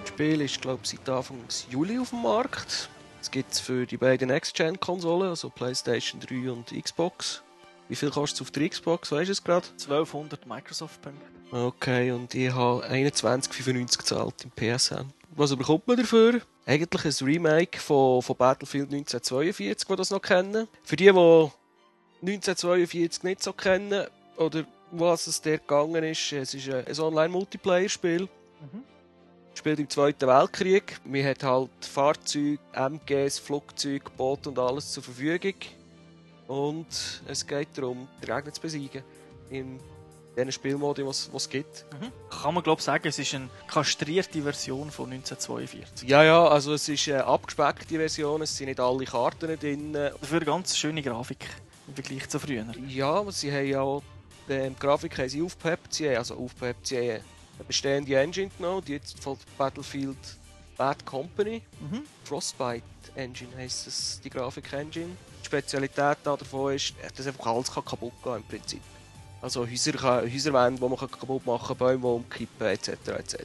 Das 0.00 0.08
Spiel 0.08 0.40
ist, 0.40 0.60
glaube 0.60 0.80
ich, 0.82 0.90
seit 0.90 1.08
Anfang 1.08 1.38
Juli 1.70 1.98
auf 1.98 2.10
dem 2.10 2.22
Markt. 2.22 2.88
Es 3.20 3.30
gibt 3.30 3.52
es 3.52 3.60
für 3.60 3.86
die 3.86 3.96
beiden 3.96 4.28
Next-Gen-Konsolen, 4.28 5.28
also 5.28 5.50
PlayStation 5.50 6.20
3 6.20 6.50
und 6.50 6.72
Xbox. 6.82 7.42
Wie 7.90 7.96
viel 7.96 8.10
kostet 8.10 8.36
es 8.36 8.42
auf 8.42 8.52
der 8.52 8.68
Xbox? 8.68 9.10
Weißt 9.10 9.26
du 9.26 9.32
es 9.32 9.42
gerade? 9.42 9.66
1200 9.66 10.46
Microsoft-Punkte. 10.46 11.26
Okay, 11.50 12.12
und 12.12 12.32
ich 12.36 12.52
habe 12.52 12.86
21,95 12.86 13.98
gezahlt 13.98 14.44
im 14.44 14.52
PSN. 14.52 15.12
Was 15.34 15.56
bekommt 15.56 15.88
man 15.88 15.96
dafür? 15.96 16.40
Eigentlich 16.66 17.04
ein 17.04 17.26
Remake 17.26 17.80
von, 17.80 18.22
von 18.22 18.36
Battlefield 18.36 18.92
1942, 18.92 19.88
die 19.88 19.96
das 19.96 20.10
noch 20.10 20.22
kennen. 20.22 20.68
Für 20.84 20.94
die, 20.94 21.06
die 21.06 21.50
1942 22.20 23.24
nicht 23.24 23.42
so 23.42 23.52
kennen, 23.52 24.06
oder 24.36 24.64
was 24.92 25.26
es 25.26 25.42
dort 25.42 25.66
gegangen 25.66 26.04
ist, 26.04 26.32
es 26.32 26.54
ist 26.54 26.68
ein, 26.68 26.86
ein 26.86 27.00
Online-Multiplayer-Spiel. 27.00 28.22
Mhm. 28.22 28.84
Spielt 29.54 29.80
im 29.80 29.90
Zweiten 29.90 30.28
Weltkrieg. 30.28 31.00
Man 31.04 31.24
hat 31.24 31.42
halt 31.42 31.70
Fahrzeuge, 31.80 32.60
MGs, 32.72 33.40
Flugzeuge, 33.40 34.04
Boote 34.16 34.50
und 34.50 34.60
alles 34.60 34.92
zur 34.92 35.02
Verfügung. 35.02 35.54
Und 36.50 37.22
es 37.28 37.46
geht 37.46 37.68
darum, 37.76 38.08
den 38.20 38.34
Gegner 38.34 38.52
zu 38.52 38.60
besiegen. 38.60 39.04
In 39.50 39.78
diesen 40.36 40.50
Spielmodi, 40.50 41.02
die 41.04 41.08
es 41.08 41.48
gibt. 41.48 41.84
Mhm. 41.92 42.10
Kann 42.28 42.54
man 42.54 42.64
glaube 42.64 42.82
sagen, 42.82 43.06
es 43.06 43.20
ist 43.20 43.34
eine 43.34 43.48
kastrierte 43.68 44.42
Version 44.42 44.90
von 44.90 45.12
1942. 45.12 46.08
Ja, 46.08 46.24
ja, 46.24 46.48
also 46.48 46.74
es 46.74 46.88
ist 46.88 47.08
eine 47.08 47.24
abgespeckte 47.24 47.94
Version, 47.94 48.42
es 48.42 48.56
sind 48.56 48.66
nicht 48.66 48.80
alle 48.80 49.04
Karten 49.04 49.58
drin. 49.60 49.92
Dafür 49.92 50.38
eine 50.38 50.44
ganz 50.44 50.76
schöne 50.76 51.02
Grafik 51.02 51.46
im 51.86 51.94
Vergleich 51.94 52.28
zu 52.28 52.40
früher. 52.40 52.66
Ja, 52.88 53.24
sie 53.30 53.52
haben 53.52 53.66
ja 53.66 53.82
auch 53.82 54.02
die 54.48 54.54
ähm, 54.54 54.74
Grafik 54.76 55.16
haben 55.18 55.28
sie 55.28 55.42
aufgepeppt, 55.42 55.94
sie 55.94 56.08
haben, 56.08 56.16
also 56.16 56.34
aufgepeppt, 56.34 56.88
sie 56.88 56.96
haben 56.96 57.08
eine 57.58 57.64
bestehende 57.68 58.16
Engine 58.16 58.50
genommen, 58.56 58.84
die 58.84 58.94
jetzt 58.94 59.22
von 59.22 59.38
Battlefield 59.56 60.18
Bad 60.76 61.06
Company, 61.06 61.62
Mhm. 61.78 62.02
Frostbite 62.24 62.82
Engine 63.14 63.54
heisst 63.56 63.86
das, 63.86 64.20
die 64.24 64.30
Grafik-Engine. 64.30 65.16
Die 65.40 65.46
Spezialität 65.46 66.18
da 66.22 66.36
davon 66.36 66.74
ist, 66.74 66.94
dass 67.16 67.26
einfach 67.26 67.46
alles 67.46 67.72
kann 67.72 67.84
kaputt 67.84 68.12
gehen 68.22 68.36
im 68.36 68.42
Prinzip. 68.44 68.80
Also 69.42 69.66
Häuser, 69.66 69.92
kann- 69.92 70.30
Häuserwände, 70.32 70.80
die 70.80 70.88
man 70.88 70.98
kann 70.98 71.10
kaputt 71.10 71.46
machen 71.46 71.68
kann, 71.68 71.76
Bäume, 71.78 72.00
die 72.00 72.06
umkippen, 72.06 72.66
etc. 72.66 72.88
etc. 73.18 73.36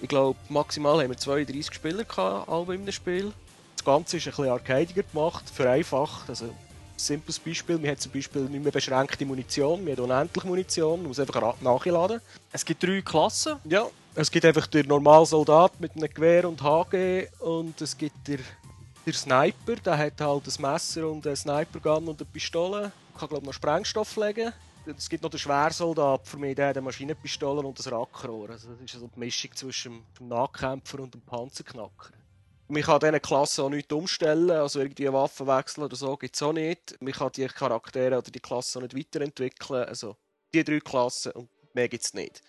Ich 0.00 0.08
glaube, 0.08 0.38
maximal 0.48 1.02
haben 1.02 1.10
wir 1.10 1.16
32 1.16 1.74
Spieler 1.74 2.04
gehabt, 2.04 2.48
alle 2.48 2.74
in 2.74 2.82
einem 2.82 2.92
Spiel. 2.92 3.32
Das 3.76 3.84
Ganze 3.84 4.16
ist 4.18 4.26
ein 4.26 4.30
bisschen 4.30 4.48
arcadiger 4.48 5.02
gemacht, 5.02 5.48
vereinfacht. 5.50 6.28
Also, 6.28 6.44
ein 6.46 6.52
simples 6.96 7.38
Beispiel, 7.40 7.82
wir 7.82 7.90
haben 7.90 7.98
zum 7.98 8.12
Beispiel 8.12 8.42
nicht 8.42 8.62
mehr 8.62 8.70
beschränkte 8.72 9.26
Munition, 9.26 9.84
wir 9.84 9.96
haben 9.96 10.04
unendlich 10.04 10.44
Munition, 10.44 11.00
man 11.00 11.08
muss 11.08 11.18
einfach 11.18 11.60
nachladen. 11.60 12.20
Es 12.52 12.64
gibt 12.64 12.82
drei 12.82 13.00
Klassen. 13.02 13.56
Ja, 13.64 13.86
es 14.14 14.30
gibt 14.30 14.44
einfach 14.44 14.68
den 14.68 14.86
normalen 14.86 15.26
Soldat 15.26 15.80
mit 15.80 15.96
einem 15.96 16.08
Gewehr 16.14 16.48
und 16.48 16.62
HG 16.62 17.26
und 17.40 17.80
es 17.80 17.98
gibt 17.98 18.28
der, 18.28 18.38
der 19.06 19.12
Sniper, 19.12 19.76
der 19.76 19.98
hat 19.98 20.20
halt 20.20 20.46
ein 20.46 20.62
Messer 20.62 21.08
und 21.10 21.26
eine 21.26 21.36
Snipergun 21.36 22.08
und 22.08 22.20
eine 22.20 22.30
Pistole. 22.30 22.90
Kann 23.18 23.28
glaube 23.28 23.44
noch 23.44 23.52
Sprengstoff 23.52 24.16
legen. 24.16 24.52
es 24.86 25.08
gibt 25.08 25.22
noch 25.22 25.30
den 25.30 25.38
Schwersoldat, 25.38 26.26
für 26.26 26.38
mich 26.38 26.56
der, 26.56 26.72
der 26.72 26.82
Maschinenpistole 26.82 27.60
und 27.60 27.78
das 27.78 27.90
Rackrohr. 27.90 28.50
Also 28.50 28.70
das 28.70 28.80
ist 28.80 29.00
so 29.00 29.10
die 29.14 29.18
Mischung 29.18 29.54
zwischen 29.54 30.02
dem 30.18 30.28
Nahkämpfer 30.28 31.00
und 31.00 31.12
dem 31.12 31.20
Panzerknacker. 31.20 32.12
Man 32.68 32.82
kann 32.82 33.00
diese 33.00 33.20
Klasse 33.20 33.62
auch 33.62 33.68
nicht 33.68 33.92
umstellen, 33.92 34.50
also 34.50 34.80
irgendwie 34.80 35.12
Waffenwechsel 35.12 35.84
oder 35.84 35.96
so 35.96 36.16
gibt 36.16 36.34
es 36.34 36.42
auch 36.42 36.54
nicht. 36.54 36.96
Man 37.00 37.12
kann 37.12 37.30
die 37.32 37.46
Charaktere 37.46 38.16
oder 38.18 38.30
die 38.30 38.40
Klasse 38.40 38.78
auch 38.78 38.82
nicht 38.82 38.96
weiterentwickeln. 38.96 39.84
Also 39.84 40.16
die 40.54 40.64
drei 40.64 40.80
Klassen 40.80 41.32
und 41.32 41.50
mehr 41.74 41.88
gibt 41.88 42.04
es 42.04 42.14
nicht. 42.14 42.40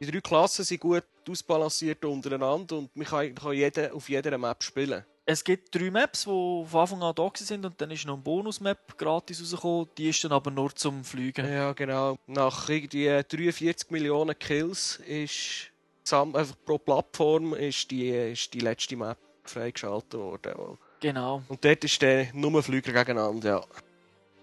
Die 0.00 0.10
drei 0.10 0.20
Klassen 0.20 0.64
sind 0.64 0.80
gut 0.80 1.04
ausbalanciert 1.28 2.04
untereinander 2.04 2.78
und 2.78 2.96
man 2.96 3.06
kann, 3.06 3.34
kann 3.36 3.52
jeden 3.52 3.92
auf 3.92 4.08
jeder 4.08 4.36
Map 4.36 4.64
spielen. 4.64 5.04
Es 5.32 5.44
gibt 5.44 5.72
drei 5.72 5.92
Maps, 5.92 6.24
die 6.24 6.26
von 6.26 6.80
Anfang 6.80 7.02
an 7.04 7.14
da 7.14 7.30
sind 7.36 7.64
und 7.64 7.80
dann 7.80 7.92
ist 7.92 8.04
noch 8.04 8.14
eine 8.14 8.22
Bonus-Map 8.22 8.98
gratis 8.98 9.40
rausgekommen. 9.40 9.88
Die 9.96 10.08
ist 10.08 10.24
dann 10.24 10.32
aber 10.32 10.50
nur 10.50 10.74
zum 10.74 11.04
Fliegen. 11.04 11.48
Ja, 11.48 11.72
genau. 11.72 12.18
Nach 12.26 12.68
irgendwie 12.68 13.06
43 13.06 13.92
Millionen 13.92 14.36
Kills 14.36 14.96
ist 15.06 15.70
einfach 16.10 16.56
pro 16.66 16.78
Plattform 16.78 17.54
ist 17.54 17.92
die, 17.92 18.08
ist 18.08 18.52
die 18.52 18.58
letzte 18.58 18.96
Map 18.96 19.18
freigeschaltet 19.44 20.14
worden. 20.14 20.78
Genau. 20.98 21.44
Und 21.46 21.64
dort 21.64 21.84
ist 21.84 22.02
der 22.02 22.34
nur 22.34 22.60
Flüger 22.60 22.92
gegeneinander, 22.92 23.48
ja. 23.48 23.64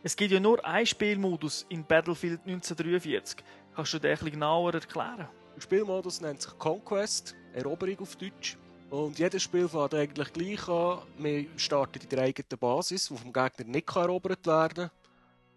Es 0.04 0.16
gibt 0.16 0.32
ja 0.32 0.40
nur 0.40 0.64
einen 0.64 0.86
Spielmodus 0.86 1.66
in 1.68 1.84
Battlefield 1.86 2.40
1943. 2.46 3.44
Kannst 3.76 3.94
du 3.94 4.00
den 4.00 4.12
ein 4.12 4.18
bisschen 4.20 4.32
genauer 4.32 4.74
erklären? 4.74 5.28
Der 5.54 5.62
Spielmodus 5.62 6.22
nennt 6.22 6.44
sich 6.44 6.58
Conquest, 6.58 7.36
Eroberung 7.54 8.00
auf 8.00 8.16
Deutsch. 8.16 8.58
Und 8.90 9.20
jedes 9.20 9.44
Spiel 9.44 9.68
fängt 9.68 9.94
eigentlich 9.94 10.32
gleich 10.32 10.68
an. 10.70 11.00
Wir 11.18 11.46
starten 11.58 12.00
in 12.02 12.10
der 12.10 12.24
eigenen 12.24 12.58
Basis, 12.58 13.10
die 13.10 13.18
vom 13.18 13.34
Gegner 13.34 13.66
nicht 13.66 13.94
erobert 13.94 14.48
werden 14.48 14.76
kann. 14.76 14.92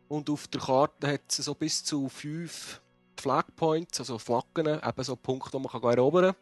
Und 0.09 0.29
auf 0.29 0.49
der 0.49 0.61
Karte 0.61 1.07
hat 1.07 1.21
es 1.29 1.37
so 1.37 1.55
bis 1.55 1.85
zu 1.85 2.09
fünf 2.09 2.81
Flagpoints, 3.17 4.01
also 4.01 4.19
Flaggen, 4.19 4.67
eben 4.67 5.05
so 5.05 5.15
Punkte, 5.15 5.57
die 5.57 5.63
man 5.63 5.83
erobern 5.83 6.33
kann. 6.33 6.37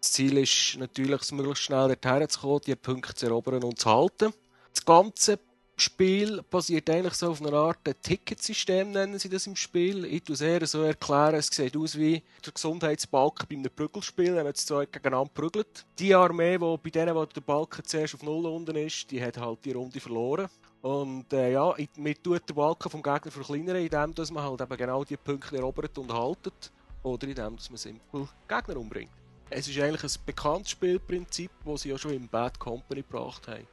Das 0.00 0.12
Ziel 0.12 0.38
ist 0.38 0.76
natürlich, 0.78 1.30
möglichst 1.30 1.62
schnell 1.62 1.94
dorthin 1.94 2.28
zu 2.28 2.40
kommen, 2.40 2.60
diese 2.66 2.76
Punkte 2.76 3.14
zu 3.14 3.26
erobern 3.26 3.62
und 3.62 3.78
zu 3.78 3.88
halten. 3.88 4.32
Das 4.74 4.84
ganze 4.84 5.38
Spiel 5.78 6.42
basiert 6.48 6.88
eigentlich 6.88 7.12
so 7.12 7.30
auf 7.30 7.42
einer 7.42 7.52
Art 7.52 7.78
Ticketsystem, 8.02 8.92
nennen 8.92 9.18
sie 9.18 9.28
das 9.28 9.46
im 9.46 9.56
Spiel. 9.56 10.06
Ich 10.06 10.22
tue 10.22 10.32
es 10.32 10.40
eher 10.40 10.66
so 10.66 10.80
erklären, 10.80 11.34
es 11.34 11.48
sieht 11.48 11.76
aus 11.76 11.98
wie 11.98 12.22
der 12.44 12.52
Gesundheitsbalken 12.54 13.46
bei 13.46 13.56
einem 13.56 13.70
Prügelspiel, 13.70 14.34
wenn 14.34 14.44
man 14.44 14.54
zwei 14.54 14.86
gegeneinander 14.86 15.30
prügelt. 15.34 15.84
Die 15.98 16.14
Armee, 16.14 16.56
die 16.56 16.76
bei 16.82 16.90
denen, 16.90 17.14
wo 17.14 17.26
der 17.26 17.42
Balken 17.42 17.84
zuerst 17.84 18.14
auf 18.14 18.22
Null 18.22 18.46
unten 18.46 18.74
ist, 18.76 19.10
die 19.10 19.22
hat 19.22 19.36
halt 19.36 19.66
die 19.66 19.72
Runde 19.72 20.00
verloren. 20.00 20.48
Und 20.80 21.30
äh, 21.34 21.52
ja, 21.52 21.74
man 21.96 22.14
tut 22.22 22.48
den 22.48 22.56
Balken 22.56 22.90
vom 22.90 23.02
Gegner 23.02 23.30
verkleinern, 23.30 23.76
indem 23.76 24.14
dass 24.14 24.30
man 24.30 24.44
halt 24.44 24.62
eben 24.62 24.76
genau 24.78 25.04
die 25.04 25.18
Punkte 25.18 25.58
erobert 25.58 25.98
und 25.98 26.10
haltet. 26.10 26.72
Oder 27.02 27.28
indem 27.28 27.54
dass 27.56 27.68
man 27.68 27.76
simpel 27.76 28.26
Gegner 28.48 28.78
umbringt. 28.78 29.12
Es 29.50 29.68
ist 29.68 29.78
eigentlich 29.78 30.04
ein 30.04 30.24
bekanntes 30.24 30.70
Spielprinzip, 30.70 31.50
das 31.66 31.82
sie 31.82 31.90
ja 31.90 31.98
schon 31.98 32.14
im 32.14 32.28
Bad 32.28 32.58
Company 32.58 33.02
gebracht 33.02 33.46
haben. 33.46 33.66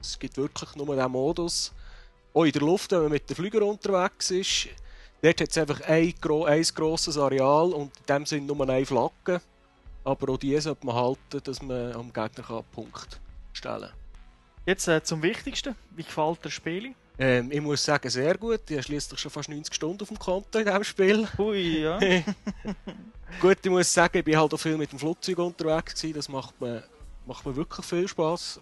Es 0.00 0.18
gibt 0.18 0.36
wirklich 0.36 0.74
nur 0.76 0.94
diesen 0.94 1.12
Modus. 1.12 1.72
Auch 2.34 2.44
in 2.44 2.52
der 2.52 2.62
Luft, 2.62 2.92
wenn 2.92 3.02
man 3.02 3.12
mit 3.12 3.28
den 3.28 3.36
Flügern 3.36 3.62
unterwegs 3.64 4.30
ist, 4.30 4.68
dort 5.22 5.40
hat 5.40 5.50
es 5.50 5.58
einfach 5.58 5.80
ein, 5.82 6.14
gro 6.20 6.44
ein 6.44 6.62
grosses 6.62 7.18
Areal 7.18 7.72
und 7.72 7.96
in 7.96 8.06
dem 8.08 8.26
sind 8.26 8.46
nur 8.46 8.68
eine 8.68 8.86
Flagge. 8.86 9.40
Aber 10.04 10.32
auch 10.32 10.38
die 10.38 10.58
sollte 10.60 10.86
man 10.86 10.94
halten, 10.94 11.40
dass 11.42 11.60
man 11.60 11.92
am 11.92 12.12
Gegner 12.12 12.50
einen 12.50 12.64
Punkt 12.72 13.20
stellen 13.52 13.80
kann. 13.80 13.92
Jetzt 14.66 14.86
äh, 14.86 15.02
zum 15.02 15.22
Wichtigsten. 15.22 15.74
Wie 15.96 16.02
gefällt 16.02 16.38
dir 16.38 16.42
das 16.44 16.52
Spiel? 16.52 16.94
Ähm, 17.18 17.50
ich 17.50 17.60
muss 17.60 17.82
sagen, 17.82 18.08
sehr 18.08 18.36
gut. 18.36 18.60
Ich 18.68 18.76
habe 18.76 18.82
schließlich 18.82 19.18
schon 19.18 19.30
fast 19.30 19.48
90 19.48 19.74
Stunden 19.74 20.02
auf 20.02 20.08
dem 20.08 20.18
Konto 20.18 20.58
in 20.58 20.64
diesem 20.66 20.84
Spiel. 20.84 21.28
Hui, 21.36 21.80
ja. 21.80 21.98
gut, 23.40 23.58
ich 23.62 23.70
muss 23.70 23.92
sagen, 23.92 24.18
ich 24.18 24.24
bin 24.24 24.36
halt 24.36 24.54
auch 24.54 24.58
viel 24.58 24.76
mit 24.76 24.92
dem 24.92 24.98
Flugzeug 24.98 25.38
unterwegs 25.38 25.94
gewesen. 25.94 26.14
Das 26.14 26.28
macht 26.28 26.60
mir, 26.60 26.84
macht 27.26 27.44
mir 27.44 27.56
wirklich 27.56 27.84
viel 27.84 28.06
Spaß. 28.06 28.60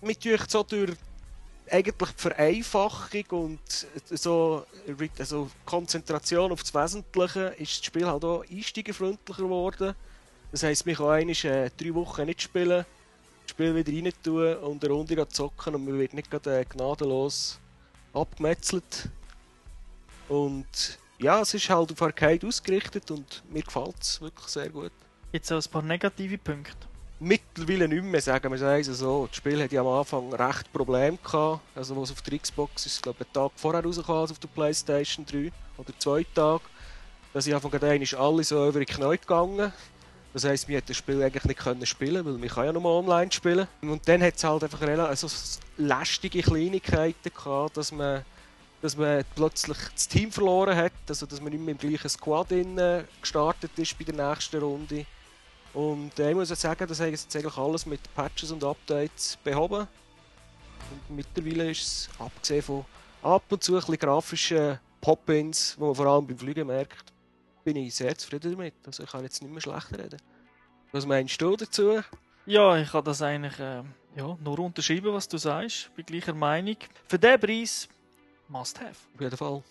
Mit 0.00 0.22
so 0.48 0.62
durch 0.62 0.96
eigentlich 1.70 1.94
die 1.96 2.06
Vereinfachung 2.16 3.24
und 3.30 3.86
so 4.10 4.64
also 5.18 5.50
Konzentration 5.64 6.52
auf 6.52 6.62
das 6.62 6.74
Wesentliche 6.74 7.54
ist 7.58 7.80
das 7.80 7.84
Spiel 7.86 8.06
halt 8.06 8.24
auch 8.24 8.44
einsteigerfreundlicher 8.50 9.42
geworden. 9.42 9.94
Das 10.50 10.62
heisst, 10.62 10.86
man 10.86 10.94
kann 10.94 11.06
einmal 11.10 11.34
äh, 11.44 11.70
drei 11.76 11.94
Wochen 11.94 12.24
nicht 12.26 12.42
spielen, 12.42 12.84
das 13.44 13.50
Spiel 13.50 13.74
wieder 13.74 13.92
rein 13.92 14.12
tun 14.22 14.56
und 14.56 14.84
eine 14.84 14.94
Runde 14.94 15.28
zocken 15.28 15.74
und 15.74 15.84
man 15.84 15.98
wird 15.98 16.14
nicht 16.14 16.30
gerade 16.30 16.60
äh, 16.60 16.64
gnadenlos 16.64 17.58
abgemetzelt. 18.14 19.10
Und 20.28 20.98
ja, 21.18 21.40
es 21.40 21.54
ist 21.54 21.68
halt 21.68 21.92
auf 21.92 22.02
Arcade 22.02 22.46
ausgerichtet 22.46 23.10
und 23.10 23.42
mir 23.50 23.62
gefällt 23.62 24.00
es 24.00 24.20
wirklich 24.20 24.46
sehr 24.46 24.70
gut. 24.70 24.92
Jetzt 25.32 25.52
auch 25.52 25.62
ein 25.62 25.70
paar 25.70 25.82
negative 25.82 26.38
Punkte. 26.38 26.87
Mittlerweile 27.20 27.88
nicht 27.88 28.04
mehr, 28.04 28.20
sagen 28.20 28.52
wir 28.52 28.62
es 28.62 28.86
so. 28.86 29.26
Das 29.26 29.36
Spiel 29.36 29.60
hatte 29.60 29.74
ja 29.74 29.80
am 29.80 29.88
Anfang 29.88 30.32
recht 30.32 30.72
Probleme 30.72 31.18
gehabt. 31.22 31.60
Also, 31.74 32.00
was 32.00 32.12
auf 32.12 32.22
der 32.22 32.38
Xbox 32.38 32.86
ist, 32.86 33.02
glaube 33.02 33.18
ich, 33.20 33.26
einen 33.26 33.32
Tag 33.32 33.52
vorher 33.56 33.82
rauskam 33.82 34.12
als 34.12 34.30
auf 34.30 34.38
der 34.38 34.48
Playstation 34.48 35.26
3 35.26 35.50
oder 35.78 35.92
zwei 35.98 36.24
Tage. 36.32 36.62
Da 37.32 37.40
sind 37.40 37.54
einfach 37.54 37.70
gerade 37.70 37.96
ist 37.96 38.14
alles 38.14 38.48
so 38.48 38.68
über 38.68 38.78
die 38.78 38.86
Knie 38.86 39.18
gegangen. 39.18 39.72
Das 40.32 40.44
heisst, 40.44 40.68
wir 40.68 40.76
hätten 40.76 40.88
das 40.88 40.96
Spiel 40.96 41.20
eigentlich 41.20 41.44
nicht 41.44 41.58
können 41.58 41.86
spielen 41.86 42.24
weil 42.24 42.40
wir 42.40 42.64
ja 42.64 42.72
nur 42.72 42.84
online 42.84 43.32
spielen. 43.32 43.66
Und 43.82 44.06
dann 44.06 44.22
hat 44.22 44.36
es 44.36 44.44
halt 44.44 44.62
einfach 44.62 44.82
also 44.82 45.26
lästige 45.76 46.42
Kleinigkeiten 46.42 47.32
gehabt, 47.34 47.76
dass 47.76 47.90
man, 47.90 48.24
dass 48.80 48.96
man 48.96 49.24
plötzlich 49.34 49.78
das 49.92 50.06
Team 50.06 50.30
verloren 50.30 50.76
hat, 50.76 50.92
also 51.08 51.26
dass 51.26 51.40
man 51.40 51.50
nicht 51.50 51.64
mehr 51.64 51.72
im 51.72 51.78
gleichen 51.78 52.08
Squad 52.08 52.48
gestartet 53.20 53.72
ist 53.76 53.98
bei 53.98 54.04
der 54.04 54.28
nächsten 54.28 54.60
Runde. 54.62 55.06
Und 55.78 56.18
äh, 56.18 56.30
ich 56.30 56.34
muss 56.34 56.50
jetzt 56.50 56.62
sagen, 56.62 56.88
das 56.88 56.98
haben 56.98 57.10
jetzt 57.10 57.36
eigentlich 57.36 57.56
alles 57.56 57.86
mit 57.86 58.00
Patches 58.12 58.50
und 58.50 58.64
Updates 58.64 59.38
behoben. 59.44 59.86
Und 60.90 61.16
mittlerweile 61.16 61.70
ist 61.70 61.82
es, 61.82 62.10
abgesehen 62.18 62.62
von 62.62 62.84
ab 63.22 63.44
und 63.48 63.62
zu 63.62 63.74
ein 63.74 63.78
bisschen 63.78 63.98
grafischen 63.98 64.80
Pop-Ins, 65.00 65.76
die 65.76 65.80
man 65.80 65.94
vor 65.94 66.06
allem 66.06 66.26
beim 66.26 66.36
Fliegen 66.36 66.66
merkt, 66.66 67.12
bin 67.62 67.76
ich 67.76 67.94
sehr 67.94 68.18
zufrieden 68.18 68.50
damit. 68.50 68.74
Also 68.84 69.04
ich 69.04 69.10
kann 69.10 69.22
jetzt 69.22 69.40
nicht 69.40 69.52
mehr 69.52 69.60
schlecht 69.60 69.96
reden. 69.96 70.20
Was 70.90 71.06
meinst 71.06 71.40
du 71.40 71.54
dazu? 71.54 72.00
Ja, 72.44 72.76
ich 72.76 72.90
kann 72.90 73.04
das 73.04 73.22
eigentlich 73.22 73.60
äh, 73.60 73.84
ja, 74.16 74.36
nur 74.42 74.58
unterschreiben, 74.58 75.12
was 75.12 75.28
du 75.28 75.38
sagst. 75.38 75.94
Bin 75.94 76.04
gleicher 76.04 76.34
Meinung. 76.34 76.76
Für 77.06 77.20
diesen 77.20 77.38
Preis 77.38 77.88
must 78.48 78.80
have. 78.80 78.96
Auf 79.14 79.20
jeden 79.20 79.36
Fall. 79.36 79.62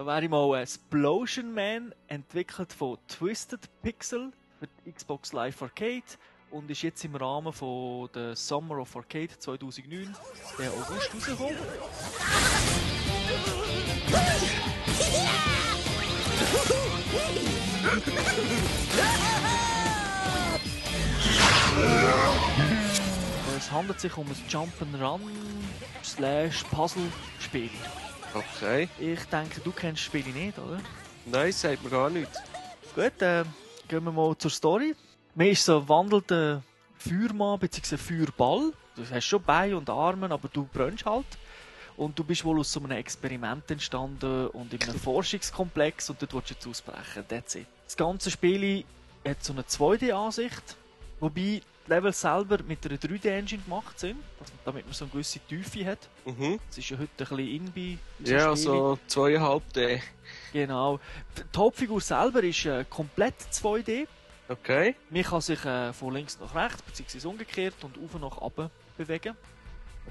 Da 0.00 0.06
wäre 0.06 0.24
ich 0.24 0.30
mal 0.30 0.62
Explosion 0.62 1.52
Man, 1.52 1.94
entwickelt 2.08 2.72
von 2.72 2.96
Twisted 3.06 3.68
Pixel 3.82 4.32
für 4.58 4.66
die 4.66 4.92
Xbox 4.92 5.34
Live 5.34 5.60
Arcade 5.60 6.02
und 6.50 6.70
ist 6.70 6.80
jetzt 6.80 7.04
im 7.04 7.16
Rahmen 7.16 7.52
von 7.52 8.08
der 8.14 8.34
Summer 8.34 8.78
of 8.78 8.96
Arcade 8.96 9.38
2009 9.38 10.16
der 10.58 10.70
August 10.70 11.14
rausgekommen. 11.14 11.54
Es 23.58 23.70
handelt 23.70 24.00
sich 24.00 24.16
um 24.16 24.26
ein 24.26 24.48
Jump'n'Run 24.48 25.20
slash 26.02 26.64
Puzzle-Spiel. 26.70 27.68
Okay. 28.34 28.88
Ich 28.98 29.24
denke, 29.24 29.60
du 29.60 29.72
kennst 29.72 30.00
das 30.00 30.06
Spiel 30.06 30.24
nicht, 30.32 30.58
oder? 30.58 30.80
Nein, 31.26 31.52
sagt 31.52 31.82
mir 31.82 31.90
gar 31.90 32.10
nichts. 32.10 32.38
Gut, 32.94 33.20
äh, 33.22 33.44
gehen 33.88 34.04
wir 34.04 34.12
mal 34.12 34.36
zur 34.38 34.50
Story. 34.50 34.94
Man 35.34 35.48
ist 35.48 35.64
so 35.64 35.78
ein 35.78 35.88
wandelnder 35.88 36.62
Feuermann 36.98 37.58
bzw. 37.58 37.96
Feuerball. 37.96 38.72
Du 38.96 39.02
hast 39.10 39.24
schon 39.24 39.42
Beine 39.42 39.76
und 39.76 39.88
Arme, 39.88 40.30
aber 40.30 40.48
du 40.48 40.68
brennst 40.72 41.04
halt. 41.06 41.26
Und 41.96 42.18
du 42.18 42.24
bist 42.24 42.44
wohl 42.44 42.60
aus 42.60 42.72
so 42.72 42.80
einem 42.80 42.92
Experiment 42.92 43.70
entstanden 43.70 44.46
und 44.48 44.72
in 44.72 44.82
einem 44.82 44.98
Forschungskomplex 44.98 46.10
und 46.10 46.22
dort 46.22 46.34
willst 46.34 46.50
du 46.50 46.54
jetzt 46.54 46.66
ausbrechen. 46.66 47.24
That's 47.28 47.54
it. 47.56 47.66
Das 47.84 47.96
ganze 47.96 48.30
Spiel 48.30 48.84
hat 49.26 49.42
so 49.42 49.52
eine 49.52 49.62
2D-Ansicht, 49.62 50.76
wobei 51.18 51.62
Level 51.90 52.12
selber 52.12 52.58
mit 52.66 52.86
einer 52.86 52.96
3D-Engine 52.96 53.62
gemacht 53.62 53.98
sind, 53.98 54.16
damit 54.64 54.84
man 54.84 54.94
so 54.94 55.04
eine 55.04 55.12
gewisse 55.12 55.40
Tiefe 55.40 55.84
hat. 55.84 56.08
Mhm. 56.24 56.60
Das 56.68 56.78
ist 56.78 56.88
ja 56.88 56.96
heute 56.96 57.10
ein 57.10 57.36
bisschen 57.36 57.48
in 57.48 57.72
bei 57.72 57.98
so 58.24 58.32
Ja, 58.32 58.56
so 58.56 58.98
zweieinhalb 59.08 59.72
D. 59.72 60.00
Genau. 60.52 61.00
Die 61.36 61.58
Hauptfigur 61.58 62.00
selber 62.00 62.42
ist 62.44 62.64
äh, 62.64 62.84
komplett 62.88 63.34
2D. 63.52 64.06
Okay. 64.48 64.94
Man 65.10 65.22
kann 65.22 65.40
sich 65.40 65.64
äh, 65.64 65.92
von 65.92 66.14
links 66.14 66.38
nach 66.40 66.54
rechts 66.54 66.82
bzw. 66.82 67.26
umgekehrt 67.26 67.74
und 67.82 67.98
auf 68.02 68.14
und 68.14 68.20
nach 68.20 68.36
unten 68.36 68.70
bewegen. 68.96 69.36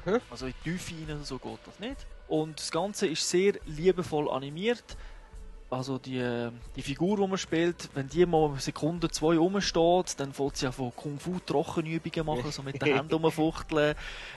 Mhm. 0.06 0.20
Also 0.30 0.48
in 0.48 0.54
die 0.66 0.72
Tiefe 0.72 0.94
rein, 1.08 1.24
so 1.24 1.40
geht 1.40 1.60
das 1.66 1.80
nicht. 1.80 2.06
Und 2.28 2.60
das 2.60 2.72
Ganze 2.72 3.08
ist 3.08 3.28
sehr 3.28 3.54
liebevoll 3.66 4.30
animiert. 4.30 4.84
Also 5.70 6.00
die, 6.00 6.50
die 6.76 6.82
Figur, 6.82 7.18
die 7.18 7.28
man 7.28 7.38
spielt, 7.38 7.90
wenn 7.94 8.10
die 8.10 8.26
mal 8.26 8.60
Sekunde 8.60 9.10
zwei 9.10 9.38
rumsteht, 9.38 10.20
dann 10.20 10.34
fängt 10.34 10.58
sie 10.58 10.66
ja 10.66 10.72
von 10.72 10.96
Kung 10.96 11.20
Fu 11.20 11.40
Trockenübungen 11.46 12.26
machen, 12.26 12.52
so 12.52 12.64
mit 12.64 12.82
den 12.82 12.96
Händen 12.96 13.14
rumfuchteln. 13.14 13.96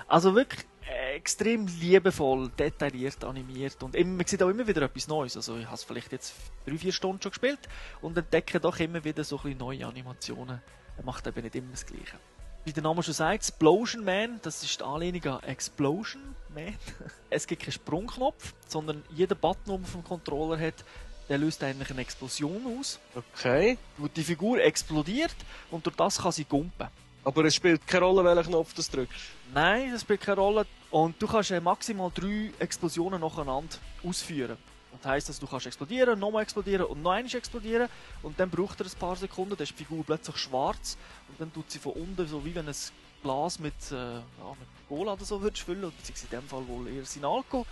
Also 0.09 0.35
wirklich, 0.35 0.66
extrem 1.14 1.66
liebevoll, 1.66 2.51
detailliert 2.51 3.25
animiert 3.25 3.83
und 3.83 3.95
immer, 3.95 4.16
man 4.16 4.27
sieht 4.27 4.42
auch 4.42 4.49
immer 4.49 4.66
wieder 4.66 4.83
etwas 4.83 5.09
Neues. 5.09 5.37
Also 5.37 5.57
ich 5.57 5.66
habe 5.66 5.75
es 5.75 5.85
vielleicht 5.85 6.12
jetzt 6.12 6.35
drei, 6.66 6.77
vier 6.77 6.92
Stunden 6.92 7.23
schon 7.23 7.31
gespielt 7.31 7.61
und 8.01 8.16
entdecke 8.16 8.61
doch 8.61 8.79
immer 8.79 9.05
wieder 9.05 9.25
so 9.25 9.40
ein 9.45 9.57
neue 9.57 9.87
Animationen. 9.87 10.61
Er 10.97 11.05
macht 11.05 11.27
eben 11.27 11.42
nicht 11.42 11.55
immer 11.55 11.71
das 11.71 11.87
Gleiche. 11.87 12.16
Wie 12.64 12.73
der 12.73 12.83
Name 12.83 13.03
schon 13.03 13.14
sagt, 13.14 13.35
Explosion 13.35 14.05
Man, 14.05 14.38
das 14.42 14.62
ist 14.62 14.81
die 14.81 14.85
Anlehnung 14.85 15.25
an 15.25 15.42
Explosion 15.45 16.23
Man. 16.55 16.75
Es 17.31 17.47
gibt 17.47 17.62
keinen 17.62 17.73
Sprungknopf, 17.73 18.55
sondern 18.68 19.03
jeder 19.11 19.35
Button, 19.35 19.64
den 19.73 19.81
man 19.81 19.90
vom 19.90 20.05
Controller 20.05 20.61
hat, 20.61 20.85
der 21.33 21.38
löst 21.38 21.64
eigentlich 21.64 21.90
eine 21.90 22.03
Explosion 22.03 22.79
aus, 22.79 23.01
Okay. 23.14 23.79
wo 23.97 24.07
die 24.07 24.23
Figur 24.23 24.62
explodiert 24.62 25.35
und 25.71 25.87
durch 25.87 25.97
das 25.97 26.21
kann 26.21 26.31
sie 26.31 26.45
gumpen. 26.45 26.88
Aber 27.25 27.42
es 27.47 27.55
spielt 27.55 27.87
keine 27.87 28.05
Rolle, 28.05 28.23
welchen 28.23 28.51
Knopf 28.51 28.75
du 28.75 28.83
drückst. 28.83 29.18
Nein, 29.55 29.92
das 29.92 30.03
spielt 30.03 30.21
keine 30.21 30.42
Rolle. 30.42 30.66
Und 30.90 31.14
du 31.23 31.27
kannst 31.27 31.51
äh, 31.51 31.59
maximal 31.59 32.11
drei 32.14 32.51
Explosionen 32.59 33.18
nacheinander 33.18 33.77
ausführen. 34.07 34.59
Das 35.01 35.11
heisst, 35.11 35.29
dass 35.31 35.38
du 35.40 35.47
kannst 35.47 35.64
explodieren, 35.66 36.18
nochmal 36.18 36.42
explodieren 36.42 36.85
und 36.85 37.01
noch 37.01 37.12
einmal 37.12 37.35
explodieren. 37.35 37.88
Und 38.23 38.38
dann 38.38 38.51
braucht 38.51 38.81
er 38.81 38.87
ein 38.87 38.92
paar 38.99 39.16
Sekunden, 39.16 39.57
dann 39.57 39.62
ist 39.62 39.71
die 39.73 39.85
Figur 39.85 40.05
plötzlich 40.05 40.37
schwarz. 40.37 40.99
Und 41.29 41.40
dann 41.40 41.51
tut 41.51 41.71
sie 41.71 41.79
von 41.79 41.92
unten, 41.92 42.27
so 42.29 42.45
wie 42.45 42.55
wenn 42.55 42.68
ein 42.68 42.75
Glas 43.23 43.59
mit, 43.59 43.73
äh, 43.90 43.95
ja, 43.95 44.21
mit 44.61 44.68
Cola 44.87 45.14
oder 45.14 45.25
so 45.25 45.40
würdest 45.40 45.62
füllen, 45.64 45.90
beziehungsweise 45.97 46.27
in 46.35 46.40
dem 46.42 46.47
Fall 46.51 46.68
wohl 46.68 46.88
eher 46.88 47.07
Sinalco, 47.07 47.64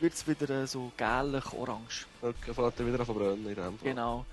wird 0.00 0.14
es 0.14 0.26
wieder 0.26 0.50
äh, 0.50 0.66
so 0.66 0.92
gelblich-orange. 0.96 2.06
Okay, 2.20 2.54
fährt 2.54 2.80
er 2.80 2.86
wieder 2.86 3.00
an 3.00 3.06
verbrennen 3.06 3.46
in 3.46 3.54
dem 3.54 3.56
Fall. 3.56 3.72
Genau. 3.82 4.26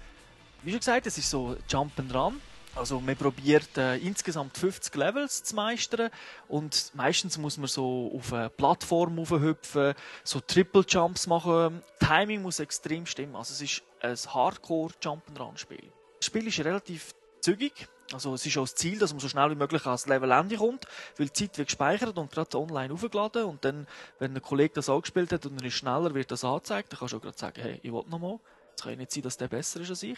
Wie 0.63 0.71
schon 0.71 0.79
gesagt, 0.79 1.07
es 1.07 1.17
ist 1.17 1.29
so 1.29 1.55
Jump'n'Run. 1.69 2.33
Also 2.75 3.01
man 3.01 3.17
probiert 3.17 3.77
äh, 3.77 3.97
insgesamt 3.97 4.57
50 4.57 4.95
Levels 4.95 5.43
zu 5.43 5.55
meistern 5.55 6.09
und 6.47 6.91
meistens 6.93 7.37
muss 7.37 7.57
man 7.57 7.67
so 7.67 8.13
auf 8.15 8.31
eine 8.31 8.49
Plattform 8.49 9.17
hüpfen, 9.17 9.93
so 10.23 10.39
Triple 10.39 10.85
Jumps 10.87 11.27
machen. 11.27 11.81
Timing 11.99 12.41
muss 12.41 12.59
extrem 12.59 13.05
stimmen. 13.05 13.35
Also 13.35 13.53
es 13.53 13.61
ist 13.61 13.83
ein 14.01 14.15
Hardcore 14.33 14.93
Jump'n'Run 15.03 15.57
Spiel. 15.57 15.91
Das 16.19 16.27
Spiel 16.27 16.47
ist 16.47 16.59
relativ 16.59 17.13
zügig. 17.41 17.89
Also 18.13 18.33
es 18.33 18.45
ist 18.45 18.57
auch 18.57 18.63
das 18.63 18.75
Ziel, 18.75 18.99
dass 18.99 19.11
man 19.11 19.19
so 19.19 19.29
schnell 19.29 19.49
wie 19.51 19.55
möglich 19.55 19.85
ans 19.85 20.07
Levelende 20.07 20.57
kommt, 20.57 20.85
weil 21.17 21.27
die 21.27 21.33
Zeit 21.33 21.57
wird 21.57 21.67
gespeichert 21.67 22.17
und 22.17 22.31
gerade 22.31 22.57
online 22.57 22.93
aufgeladen 22.93 23.45
und 23.45 23.63
dann, 23.65 23.87
wenn 24.19 24.35
ein 24.35 24.41
Kollege 24.41 24.73
das 24.75 24.89
auch 24.89 25.01
gespielt 25.01 25.31
hat 25.31 25.45
und 25.45 25.61
er 25.61 25.67
ist 25.67 25.75
schneller, 25.75 26.13
wird 26.13 26.31
das 26.31 26.43
angezeigt, 26.43 26.91
dann 26.91 26.99
kannst 26.99 27.13
du 27.13 27.17
auch 27.17 27.21
gerade 27.21 27.37
sagen, 27.37 27.61
hey, 27.61 27.79
ich 27.81 27.91
will 27.91 28.03
noch 28.09 28.19
mal. 28.19 28.39
Es 28.75 28.83
kann 28.83 28.93
ja 28.93 28.97
nicht 28.97 29.11
sein, 29.11 29.23
dass 29.23 29.37
der 29.37 29.47
besser 29.47 29.81
ist 29.81 29.89
als 29.89 30.03
ich. 30.03 30.17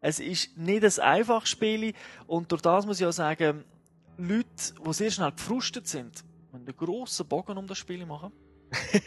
Es 0.00 0.20
ist 0.20 0.56
nicht 0.56 0.84
ein 0.84 1.04
einfaches 1.04 1.48
Spiel 1.48 1.92
und 2.26 2.52
durch 2.52 2.62
das 2.62 2.86
muss 2.86 3.00
ich 3.00 3.06
auch 3.06 3.12
sagen, 3.12 3.64
Leute, 4.16 4.44
die 4.84 4.92
sehr 4.92 5.10
schnell 5.10 5.32
gefrustet 5.32 5.88
sind, 5.88 6.24
müssen 6.52 6.66
einen 6.66 6.76
grossen 6.76 7.26
Bogen 7.26 7.56
um 7.58 7.66
das 7.66 7.78
Spiel 7.78 8.04
machen. 8.06 8.32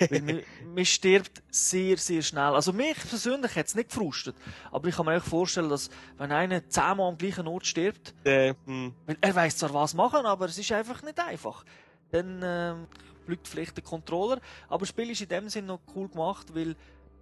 Man, 0.10 0.41
man 0.74 0.86
stirbt 0.86 1.43
sehr, 1.50 1.97
sehr 1.97 2.21
schnell. 2.21 2.54
Also 2.56 2.74
mich 2.74 2.97
persönlich 2.97 3.56
hat 3.56 3.67
es 3.67 3.76
nicht 3.76 3.89
gefrustet. 3.89 4.36
Aber 4.71 4.88
ich 4.88 4.95
kann 4.95 5.06
mir 5.06 5.17
auch 5.17 5.24
vorstellen, 5.24 5.69
dass 5.69 5.89
wenn 6.17 6.32
einer 6.32 6.67
zehnmal 6.67 7.10
am 7.10 7.17
gleichen 7.17 7.47
Ort 7.47 7.65
stirbt, 7.65 8.13
Äh, 8.24 8.56
hm. 8.65 8.93
weil 9.06 9.17
er 9.21 9.36
weiß 9.36 9.58
zwar 9.58 9.74
was 9.74 9.93
machen, 9.93 10.26
aber 10.26 10.45
es 10.45 10.58
ist 10.58 10.71
einfach 10.71 11.04
nicht 11.04 11.19
einfach. 11.19 11.63
Dann 12.12 12.41
ähm, 12.43 12.88
fliegt 13.26 13.47
vielleicht 13.47 13.78
der 13.78 13.84
Controller. 13.84 14.39
Aber 14.67 14.80
das 14.80 14.89
Spiel 14.89 15.10
ist 15.10 15.21
in 15.21 15.30
dem 15.30 15.50
Sinne 15.50 15.67
noch 15.67 15.82
cool 15.95 16.10
gemacht, 16.10 16.54
weil 16.56 16.76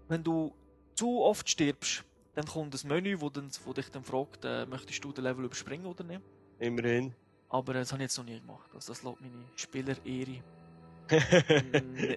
wenn 0.07 0.23
du 0.23 0.53
zu 0.95 1.21
oft 1.21 1.49
stirbst, 1.49 2.03
dann 2.35 2.45
kommt 2.45 2.73
ein 2.73 2.87
Menü, 2.87 3.19
wo, 3.19 3.29
dann, 3.29 3.49
wo 3.65 3.73
dich 3.73 3.89
dann 3.91 4.03
fragt, 4.03 4.45
äh, 4.45 4.65
möchtest 4.65 5.03
du 5.03 5.11
den 5.11 5.25
Level 5.25 5.45
überspringen 5.45 5.85
oder 5.85 6.03
nicht. 6.03 6.21
Immerhin. 6.59 7.13
Aber 7.49 7.75
äh, 7.75 7.79
das 7.79 7.91
habe 7.91 8.01
ich 8.01 8.05
jetzt 8.05 8.17
noch 8.17 8.25
nie 8.25 8.39
gemacht. 8.39 8.69
Also 8.73 8.93
das 8.93 9.03
lässt 9.03 9.21
meine 9.21 9.43
Spieler-Ehre 9.55 10.41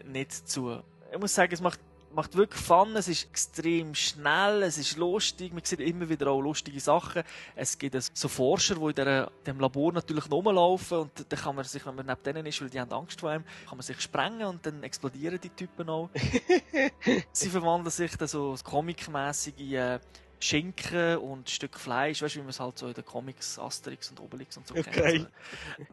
nicht 0.07 0.49
zu. 0.49 0.81
Ich 1.13 1.19
muss 1.19 1.35
sagen, 1.35 1.53
es 1.53 1.61
macht, 1.61 1.81
macht 2.15 2.37
wirklich 2.37 2.61
Fun, 2.61 2.95
es 2.97 3.09
ist 3.09 3.25
extrem 3.25 3.95
schnell, 3.95 4.63
es 4.63 4.79
ist 4.79 4.97
lustig, 4.97 5.53
man 5.53 5.65
sieht 5.65 5.81
immer 5.81 6.09
wieder 6.09 6.29
auch 6.31 6.41
lustige 6.41 6.81
Sachen. 6.81 7.23
Es 7.55 7.79
gibt 7.79 7.97
so 8.01 8.29
Forscher, 8.29 8.77
die 8.77 8.85
in 8.87 8.95
der, 8.95 9.31
dem 9.47 9.61
Labor 9.61 9.93
natürlich 9.93 10.31
rumlaufen 10.31 10.99
und 10.99 11.27
dann 11.29 11.39
kann 11.39 11.55
man 11.55 11.65
sich, 11.65 11.85
wenn 11.87 11.95
man 11.95 12.07
neben 12.07 12.23
denen 12.23 12.47
ist, 12.47 12.61
weil 12.61 12.71
die 12.71 12.81
haben 12.81 12.93
Angst 12.93 13.21
vor 13.21 13.31
einem, 13.31 13.45
kann 13.69 13.79
man 13.79 13.83
sich 13.83 14.01
sprengen 14.01 14.47
und 14.47 14.65
dann 14.65 14.83
explodieren 14.83 15.41
die 15.41 15.51
Typen 15.51 15.89
auch. 15.89 16.11
Sie 17.33 17.49
verwandeln 17.49 17.91
sich 17.91 18.17
dann 18.17 18.29
so 18.29 18.57
comic-mässige 18.63 19.77
äh, 19.77 20.01
Schinken 20.43 21.19
und 21.19 21.49
Stück 21.49 21.79
Fleisch, 21.79 22.21
weißt 22.21 22.35
du, 22.35 22.39
wie 22.41 22.43
man 22.43 22.51
es 22.51 22.59
halt 22.59 22.77
so 22.77 22.89
in 22.89 22.95
den 22.95 23.05
Comics 23.05 23.61
Asterix 23.61 24.11
und 24.11 24.19
Obelix 24.19 24.57
und 24.57 24.67
so 24.67 24.75
Okay. 24.75 24.91
kennt. 24.91 25.29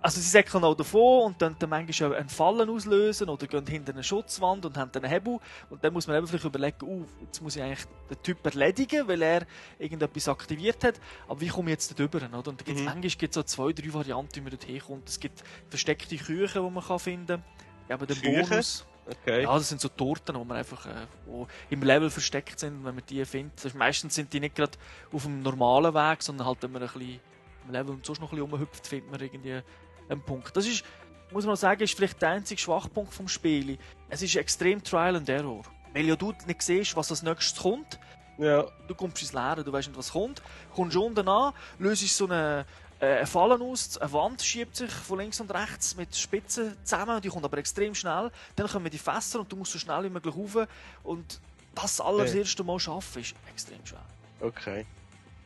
Also 0.02 0.20
sie 0.20 0.28
säckeln 0.28 0.64
auch 0.64 0.74
davon 0.74 1.28
und 1.28 1.42
dann, 1.42 1.56
dann 1.60 1.70
manchmal 1.70 2.16
einen 2.16 2.30
Fallen 2.30 2.68
auslösen 2.68 3.30
oder 3.30 3.46
gehen 3.46 3.68
hinter 3.68 3.94
eine 3.94 4.04
Schutzwand 4.04 4.66
und 4.66 4.76
haben 4.76 4.92
dann 4.92 5.04
einen 5.04 5.14
Hebel 5.14 5.38
und 5.70 5.84
dann 5.84 5.94
muss 5.94 6.08
man 6.08 6.18
eben 6.18 6.26
vielleicht 6.26 6.46
überlegen, 6.46 6.78
uh, 6.82 7.06
jetzt 7.22 7.42
muss 7.42 7.56
ich 7.58 7.62
eigentlich 7.62 7.86
den 8.10 8.24
Typ 8.24 8.44
erledigen, 8.44 9.08
weil 9.08 9.22
er 9.22 9.46
irgendetwas 9.78 10.28
aktiviert 10.28 10.84
hat, 10.84 11.00
aber 11.28 11.40
wie 11.42 11.48
komme 11.50 11.70
ich 11.70 11.74
jetzt 11.74 12.00
darüber, 12.00 12.18
oder? 12.18 12.50
Und 12.50 12.60
da 12.60 12.66
gibt's, 12.66 12.80
Mhm. 12.82 12.86
manchmal 12.86 13.02
gibt 13.02 13.32
es 13.32 13.36
so 13.36 13.44
zwei, 13.44 13.72
drei 13.72 13.94
Varianten, 13.94 14.36
wie 14.36 14.42
man 14.42 14.50
dort 14.50 14.68
herkommt. 14.68 15.08
Es 15.08 15.20
gibt 15.20 15.44
versteckte 15.70 16.18
Küchen, 16.18 16.66
die 16.66 16.70
man 16.72 16.84
kann 16.84 16.98
finden 17.00 17.28
kann. 17.28 17.44
Aber 17.88 18.08
den 18.08 18.18
Küchen? 18.20 18.50
Bonus... 18.50 18.86
Okay. 19.10 19.44
Ja, 19.44 19.54
das 19.54 19.70
sind 19.70 19.82
so 19.82 19.90
Torten, 19.90 20.36
die 20.36 20.46
man 20.46 20.58
einfach 20.58 20.86
äh, 20.86 21.08
wo 21.26 21.48
im 21.70 21.82
Level 21.82 22.10
versteckt 22.10 22.60
sind, 22.60 22.86
wenn 22.86 22.96
man 22.96 23.04
die 23.10 23.26
findet. 23.26 23.64
Ist, 23.66 23.76
meistens 23.76 24.16
sind 24.16 24.32
die 24.34 24.40
nicht 24.40 24.56
gerade 24.56 24.78
auf 25.12 25.24
dem 25.24 25.42
normalen 25.42 25.94
Weg, 25.94 26.22
sondern 26.22 26.48
halt, 26.48 26.62
wenn 26.62 26.72
man 26.72 26.84
ein 26.84 26.90
bisschen 26.90 27.20
im 27.66 27.72
Level 27.72 27.96
und 27.96 28.06
sonst 28.06 28.20
noch 28.20 28.32
ein 28.32 28.38
bisschen 28.38 28.52
rumhüpft, 28.52 28.86
findet 28.86 29.12
man 29.12 29.20
irgendwie 29.20 29.62
einen 30.10 30.22
Punkt. 30.22 30.56
Das 30.56 30.66
ist, 30.68 30.84
muss 31.32 31.46
man 31.46 31.56
sagen, 31.56 31.82
ist 31.82 31.96
vielleicht 31.96 32.22
der 32.22 32.30
einzige 32.30 32.60
Schwachpunkt 32.60 33.14
vom 33.14 33.28
Spiel. 33.28 33.78
Es 34.10 34.22
ist 34.22 34.36
extrem 34.36 34.84
Trial 34.84 35.16
and 35.16 35.30
Error. 35.30 35.64
Weil 35.94 36.06
ja 36.06 36.16
du 36.16 36.34
nicht 36.46 36.62
siehst, 36.62 36.96
was 36.96 37.10
als 37.10 37.24
nächstes 37.24 37.62
kommt. 37.62 38.00
Ja. 38.38 38.66
Du 38.88 38.96
kommst 38.96 39.22
ins 39.22 39.34
Leere, 39.34 39.64
du 39.64 39.72
weißt 39.72 39.90
nicht, 39.90 39.98
was 39.98 40.12
kommt. 40.12 40.42
Kommst 40.74 40.96
unten 40.96 41.28
an, 41.28 41.54
löst 41.78 42.08
so 42.16 42.26
eine, 42.26 42.66
äh, 43.00 43.18
eine 43.18 43.28
Fallen 43.28 43.62
aus, 43.62 43.98
eine 43.98 44.12
Wand 44.14 44.42
schiebt 44.42 44.76
sich 44.76 44.92
von 44.92 45.20
links 45.20 45.40
und 45.40 45.52
rechts 45.54 45.96
mit 45.96 46.16
Spitzen 46.16 46.76
zusammen, 46.84 47.22
die 47.22 47.30
kommt 47.30 47.46
aber 47.46 47.58
extrem 47.58 47.96
schnell. 47.96 48.32
Dann 48.56 48.68
kommen 48.68 48.90
die 48.90 48.98
Fässer 48.98 49.40
und 49.40 49.52
du 49.52 49.56
musst 49.56 49.72
so 49.72 49.80
schnell 49.80 50.04
wie 50.04 50.10
möglich 50.10 50.36
rauf. 50.36 50.68
Und 51.04 51.40
das 51.76 52.02
alles 52.02 52.34
Ja. 52.34 52.40
erste 52.40 52.64
Mal 52.64 52.80
schaffen 52.80 53.22
ist 53.22 53.36
extrem 53.52 53.86
schwer. 53.86 54.06
Okay. 54.42 54.86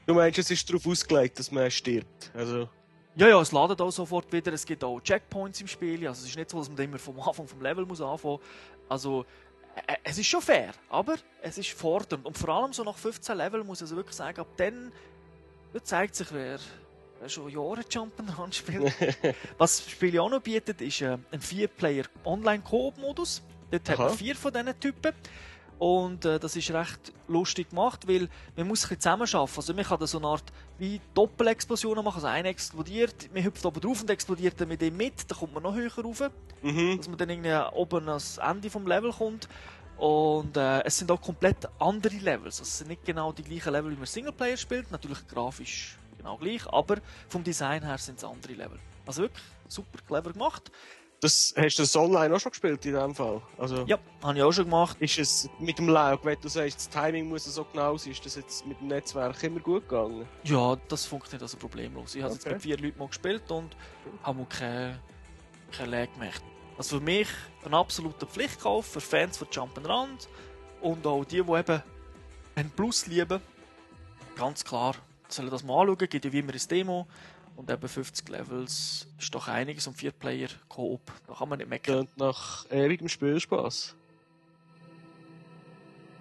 Du 0.05 0.13
meinst, 0.13 0.37
es 0.39 0.51
ist 0.51 0.67
darauf 0.69 0.85
ausgelegt, 0.87 1.39
dass 1.39 1.51
man 1.51 1.69
stirbt. 1.71 2.31
Also, 2.33 2.67
Ja, 3.15 3.27
ja, 3.27 3.39
es 3.39 3.51
ladet 3.51 3.79
auch 3.79 3.91
sofort 3.91 4.31
wieder. 4.33 4.51
Es 4.53 4.65
gibt 4.65 4.83
auch 4.83 4.99
Checkpoints 4.99 5.61
im 5.61 5.67
Spiel. 5.67 6.07
Also 6.07 6.23
es 6.23 6.29
ist 6.31 6.35
nicht 6.35 6.49
so, 6.49 6.57
dass 6.57 6.67
man 6.69 6.77
immer 6.79 6.97
vom 6.97 7.19
Anfang 7.21 7.47
vom 7.47 7.61
Level 7.61 7.85
muss 7.85 8.01
anfangen. 8.01 8.39
Also 8.89 9.23
äh, 9.87 9.95
es 10.03 10.17
ist 10.17 10.25
schon 10.27 10.41
fair, 10.41 10.71
aber 10.89 11.15
es 11.41 11.57
ist 11.59 11.69
fordernd. 11.69 12.25
Und 12.25 12.35
vor 12.37 12.49
allem 12.49 12.73
so 12.73 12.83
nach 12.83 12.97
15 12.97 13.37
Level 13.37 13.63
muss 13.63 13.77
ich 13.79 13.83
also 13.83 13.95
wirklich 13.97 14.15
sagen, 14.15 14.39
ab 14.41 14.47
dann 14.57 14.91
da 15.73 15.83
zeigt 15.83 16.15
sich, 16.15 16.27
wer 16.31 16.59
schon 17.29 17.49
Jahre 17.49 17.81
Jump'n'Run 17.81 18.53
spielt. 18.53 18.93
Was 19.57 19.83
das 19.83 19.91
Spiel 19.91 20.19
auch 20.19 20.29
noch 20.29 20.41
bietet, 20.41 20.81
ist 20.81 21.01
äh, 21.01 21.17
ein 21.31 21.39
4-Player 21.39 22.05
Online-Koop-Modus. 22.25 23.41
Dort 23.71 23.89
hat 23.89 23.99
Aha. 23.99 24.07
man 24.07 24.17
vier 24.17 24.35
von 24.35 24.53
diesen 24.53 24.79
Typen. 24.79 25.13
Und 25.79 26.23
äh, 26.23 26.39
das 26.39 26.55
ist 26.55 26.71
recht 26.71 27.11
lustig 27.27 27.71
gemacht, 27.71 28.07
weil 28.07 28.29
man 28.55 28.67
muss 28.67 28.85
ein 28.85 28.95
bisschen 28.95 29.01
zusammenarbeiten. 29.01 29.57
Also 29.57 29.73
man 29.73 29.83
kann 29.83 29.99
da 29.99 30.07
so 30.07 30.17
eine 30.19 30.27
Art 30.27 30.43
wie 30.77 31.01
Doppelexplosionen 31.13 32.05
machen. 32.05 32.17
Also 32.17 32.27
einer 32.27 32.49
explodiert, 32.49 33.33
man 33.33 33.43
hüpft 33.43 33.65
oben 33.65 33.81
drauf 33.81 34.01
und 34.01 34.09
explodiert 34.09 34.61
dann 34.61 34.69
mit 34.69 34.81
dem 34.81 34.95
mit, 34.95 35.29
dann 35.29 35.37
kommt 35.37 35.53
man 35.53 35.63
noch 35.63 35.75
höher 35.75 35.91
rauf, 35.97 36.23
mhm. 36.61 36.97
dass 36.97 37.07
man 37.09 37.17
dann 37.17 37.29
irgendwie 37.29 37.75
oben 37.75 38.07
ans 38.07 38.37
Ende 38.37 38.69
vom 38.69 38.87
Level 38.87 39.11
kommt. 39.11 39.49
Und 39.97 40.57
äh, 40.57 40.83
es 40.83 40.97
sind 40.97 41.11
auch 41.11 41.21
komplett 41.21 41.67
andere 41.79 42.15
Levels. 42.15 42.59
Also 42.59 42.63
es 42.63 42.77
sind 42.77 42.87
nicht 42.87 43.05
genau 43.05 43.31
die 43.31 43.43
gleichen 43.43 43.73
Level, 43.73 43.91
wie 43.91 43.97
man 43.97 44.05
Singleplayer 44.05 44.57
spielt. 44.57 44.91
Natürlich 44.91 45.27
grafisch 45.27 45.97
genau 46.17 46.37
gleich, 46.37 46.65
aber 46.67 46.97
vom 47.29 47.43
Design 47.43 47.83
her 47.83 47.97
sind 47.97 48.17
es 48.17 48.23
andere 48.23 48.53
Level. 48.53 48.79
Also 49.05 49.23
wirklich 49.23 49.43
super 49.67 49.99
clever 50.07 50.31
gemacht. 50.33 50.71
Das, 51.19 51.53
hast 51.55 51.79
du 51.79 51.83
das 51.83 51.95
online 51.95 52.35
auch 52.35 52.39
schon 52.39 52.51
gespielt 52.51 52.85
in 52.85 52.95
dem 52.95 53.15
Fall? 53.15 53.41
Also, 53.57 53.85
Ja, 53.85 53.97
habe 54.21 54.37
ich 54.37 54.43
auch 54.43 54.51
schon 54.51 54.65
gemacht. 54.65 54.97
Ist 54.99 55.17
es 55.17 55.49
mit 55.57 55.79
dem 55.79 55.87
Laug, 55.87 56.25
wenn 56.25 56.37
du 56.41 56.49
sagst, 56.49 56.75
das 56.75 56.89
Timing 56.89 57.29
muss 57.29 57.45
so 57.45 57.63
genau 57.63 57.95
sein, 57.95 58.11
ist 58.11 58.25
das 58.25 58.35
jetzt 58.35 58.65
mit 58.65 58.77
dem 58.81 58.87
Netzwerk 58.87 59.41
immer 59.43 59.61
gut 59.61 59.87
gegangen? 59.87 60.27
Ja, 60.43 60.75
das 60.89 61.05
funktioniert 61.05 61.43
also 61.43 61.55
problemlos. 61.55 62.15
Ich 62.15 62.23
habe 62.23 62.33
jetzt 62.33 62.45
mit 62.45 62.61
vier 62.61 62.77
Leuten 62.77 62.99
mal 62.99 63.07
gespielt 63.07 63.49
und 63.51 63.77
habe 64.21 64.39
mal 64.39 64.47
keine, 64.47 64.99
keine 65.71 65.91
Lag 65.91 66.13
gemacht. 66.13 66.43
Also 66.77 66.97
für 66.97 67.03
mich 67.03 67.29
ein 67.63 67.73
absoluter 67.73 68.25
Pflichtkauf 68.25 68.85
für 68.85 68.99
Fans 68.99 69.37
von 69.37 69.47
Jump'n'Run 69.47 70.09
und 70.81 71.07
auch 71.07 71.23
die, 71.23 71.41
die 71.41 71.51
eben 71.51 71.83
einen 72.55 72.71
Plus 72.71 73.07
lieben. 73.07 73.39
Ganz 74.35 74.65
klar, 74.65 74.95
sollen 75.35 75.49
das 75.49 75.63
mal 75.63 75.81
anschauen, 75.81 76.09
gibt 76.09 76.25
ja 76.25 76.31
wie 76.31 76.39
immer 76.39 76.53
ein 76.53 76.61
Demo. 76.69 77.07
Und 77.55 77.69
eben 77.69 77.87
50 77.87 78.27
Levels 78.29 79.07
ist 79.19 79.35
doch 79.35 79.47
einiges 79.47 79.85
und 79.87 79.95
4 79.95 80.11
Player 80.11 80.49
Coop. 80.69 81.01
Da 81.27 81.35
kann 81.35 81.49
man 81.49 81.59
nicht 81.59 81.69
meckern. 81.69 82.07
Klingt 82.07 82.17
nach 82.17 82.65
ewigem 82.71 83.07
Spielspaß. 83.07 83.95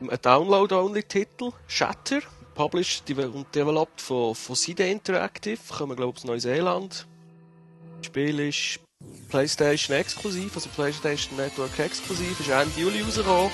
Ein 0.01 0.19
Download-Only-Titel, 0.21 1.53
Shatter, 1.69 2.21
published 2.55 3.09
und 3.11 3.55
developed 3.55 4.01
von, 4.01 4.35
von 4.35 4.57
Side 4.57 4.85
Interactive, 4.85 5.59
kommen 5.71 5.97
glaube 5.97 6.13
ich 6.17 6.25
aus 6.25 6.25
Neuseeland. 6.25 7.07
Das 7.99 8.07
Spiel 8.07 8.41
ist 8.41 8.81
PlayStation 9.29 9.97
exklusiv, 9.97 10.55
also 10.57 10.69
PlayStation 10.71 11.37
Network 11.37 11.79
exklusiv, 11.79 12.39
ist 12.41 12.51
Ende 12.51 12.81
Juli 12.81 13.03
rausgekommen. 13.03 13.51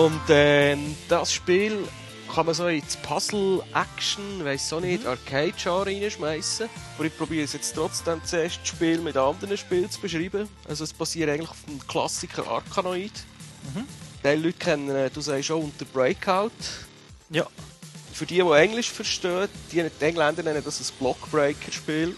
Und 0.00 0.22
ähm, 0.30 0.96
das 1.10 1.30
Spiel 1.30 1.86
kann 2.34 2.46
man 2.46 2.54
so 2.54 2.68
ins 2.68 2.96
Puzzle, 2.96 3.62
Action, 3.74 4.42
weiss 4.42 4.72
auch 4.72 4.80
nicht, 4.80 5.04
Arcade-Genre 5.04 5.84
reinschmeißen. 5.84 6.70
Aber 6.96 7.04
ich 7.04 7.14
probiere 7.14 7.44
es 7.44 7.52
jetzt 7.52 7.74
trotzdem 7.74 8.18
zuerst 8.24 8.60
das 8.62 8.68
Spiel 8.68 8.98
mit 9.00 9.18
anderen 9.18 9.58
Spielen 9.58 9.90
zu 9.90 10.00
beschreiben. 10.00 10.48
Also 10.66 10.84
es 10.84 10.94
basiert 10.94 11.28
eigentlich 11.28 11.50
auf 11.50 11.62
dem 11.68 11.86
Klassiker 11.86 12.48
Arkanoid. 12.48 13.12
Mhm. 13.74 13.86
Die 14.24 14.28
Leute 14.28 14.52
kennen, 14.54 14.88
äh, 14.88 15.10
du 15.10 15.20
sagst 15.20 15.50
auch 15.50 15.62
unter 15.62 15.84
Breakout. 15.84 16.50
Ja. 17.28 17.46
Für 18.14 18.24
die, 18.24 18.36
die 18.36 18.52
Englisch 18.52 18.90
verstehen, 18.90 19.48
die, 19.70 19.84
die 20.00 20.04
Engländer 20.06 20.42
nennen 20.42 20.62
das 20.64 20.80
ein 20.80 20.96
Blockbreaker-Spiel. 20.98 22.16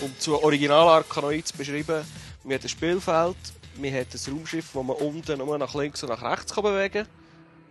Um 0.00 0.12
zu 0.18 0.42
Original 0.42 0.88
Arkanoid 0.88 1.46
zu 1.46 1.56
beschreiben, 1.56 2.04
man 2.42 2.54
hat 2.54 2.64
ein 2.64 2.68
Spielfeld, 2.68 3.36
man 3.78 3.92
hat 3.92 4.06
ein 4.14 4.32
Raumschiff, 4.32 4.70
das 4.72 4.82
man 4.82 4.96
unten 4.96 5.38
nur 5.38 5.58
nach 5.58 5.74
links 5.74 6.02
und 6.02 6.08
nach 6.08 6.22
rechts 6.22 6.54
kann 6.54 6.64
bewegen 6.64 7.04
kann. 7.04 7.08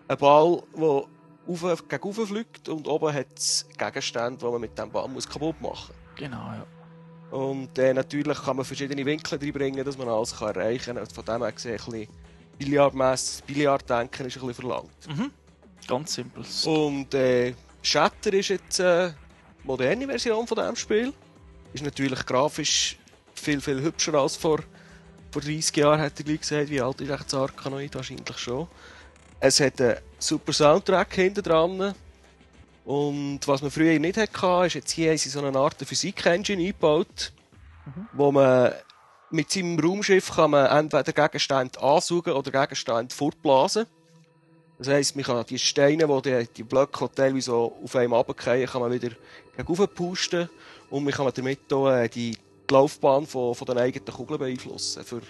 Ein 0.08 0.18
Ball, 0.18 0.64
der 0.76 1.04
auf, 1.48 1.88
gegen 1.88 2.04
oben 2.04 2.28
fliegt 2.28 2.70
und 2.70 2.88
oben 2.88 3.14
hat 3.14 3.28
es 3.36 3.66
Gegenstände, 3.78 4.38
die 4.38 4.52
man 4.52 4.62
mit 4.62 4.78
diesem 4.78 4.92
Ball 4.92 5.08
muss 5.08 5.28
kaputt 5.28 5.60
machen 5.62 5.94
Genau, 6.16 6.38
ja. 6.38 6.66
muss. 7.32 7.40
Und 7.40 7.78
äh, 7.80 7.94
natürlich 7.94 8.38
kann 8.38 8.58
man 8.58 8.66
verschiedene 8.66 9.06
Winkel 9.06 9.40
reinbringen, 9.40 9.84
dass 9.84 9.98
man 9.98 10.08
alles 10.08 10.38
kann 10.38 10.50
erreichen 10.56 10.96
kann. 10.96 10.98
Und 11.00 11.12
Von 11.12 11.26
dem 11.26 11.42
her 11.42 11.52
gesehen, 11.52 11.80
ein 11.80 11.92
bisschen 11.92 12.08
Billiardmässig, 12.60 13.44
Billiarddenken 13.46 14.28
ist 14.28 14.38
ein 14.38 14.48
bisschen 14.48 14.54
verlangt. 14.54 15.08
Mhm. 15.08 15.32
Ganz 15.88 16.14
simpel. 16.14 16.46
Und 16.66 17.14
äh, 17.14 17.56
Shatter 17.82 18.34
ist 18.34 18.50
jetzt 18.50 18.80
eine 18.80 19.16
moderne 19.64 20.06
Version 20.06 20.46
von 20.46 20.58
diesem 20.58 20.76
Spiel. 20.76 21.14
Ist 21.74 21.84
natürlich 21.84 22.24
grafisch 22.26 22.98
viel, 23.34 23.60
viel 23.60 23.82
hübscher 23.82 24.14
als 24.14 24.36
vor, 24.38 24.60
vor 25.34 25.42
30 25.42 25.76
Jahren, 25.76 26.00
hat 26.00 26.20
er 26.20 26.24
gleich 26.24 26.42
gesagt. 26.42 26.70
Wie 26.70 26.82
alt 26.82 27.02
ist 27.02 27.10
echt 27.10 27.26
das 27.26 27.34
Arkanoid? 27.34 27.96
Wahrscheinlich 27.96 28.38
schon. 28.38 28.68
Es 29.40 29.60
hat 29.60 29.82
einen 29.82 29.98
super 30.20 30.54
Soundtrack 30.54 31.14
hinter 31.16 31.42
dran. 31.42 31.94
Und 32.86 33.40
was 33.46 33.62
man 33.62 33.72
früher 33.72 33.98
nicht 34.00 34.18
hatte, 34.18 34.66
ist 34.66 34.76
jetzt 34.76 34.92
hier 34.92 35.10
haben 35.10 35.18
sie 35.18 35.30
so 35.30 35.44
eine 35.44 35.58
Art 35.58 35.76
Physik-Engine 35.82 36.62
eingebaut, 36.62 37.32
wo 38.12 38.32
man 38.32 38.74
mit 39.32 39.50
seinem 39.50 39.80
Raumschiff 39.80 40.36
kann 40.36 40.52
man 40.52 40.68
entweder 40.68 41.12
Gegenstände 41.12 41.82
ansaugen 41.82 42.34
oder 42.34 42.52
Gegenstände 42.52 43.16
fortblasen. 43.16 43.86
Das 44.78 44.88
heisst, 44.90 45.16
man 45.16 45.24
kann 45.26 45.46
die 45.46 45.58
Steine, 45.58 46.08
die, 46.08 46.22
die, 46.22 46.48
die 46.58 46.64
Blöcke 46.64 47.10
teilweise 47.14 47.46
so 47.46 47.78
auf 47.84 47.96
einem 47.96 48.14
runterfallen, 48.14 48.68
kann 48.68 48.82
man 48.82 48.92
wieder 48.92 49.12
pusten 49.88 50.50
und 50.90 51.06
man 51.06 51.14
kann 51.14 51.32
damit 51.34 51.72
auch, 51.72 51.90
äh, 51.90 52.10
die, 52.10 52.38
die 52.70 52.74
Laufbahn 52.74 53.26
von, 53.26 53.56
von 53.56 53.66
den 53.66 53.78
eigenen 53.78 54.06
Kugeln 54.14 54.40
beeinflussen, 54.40 55.04
für 55.04 55.22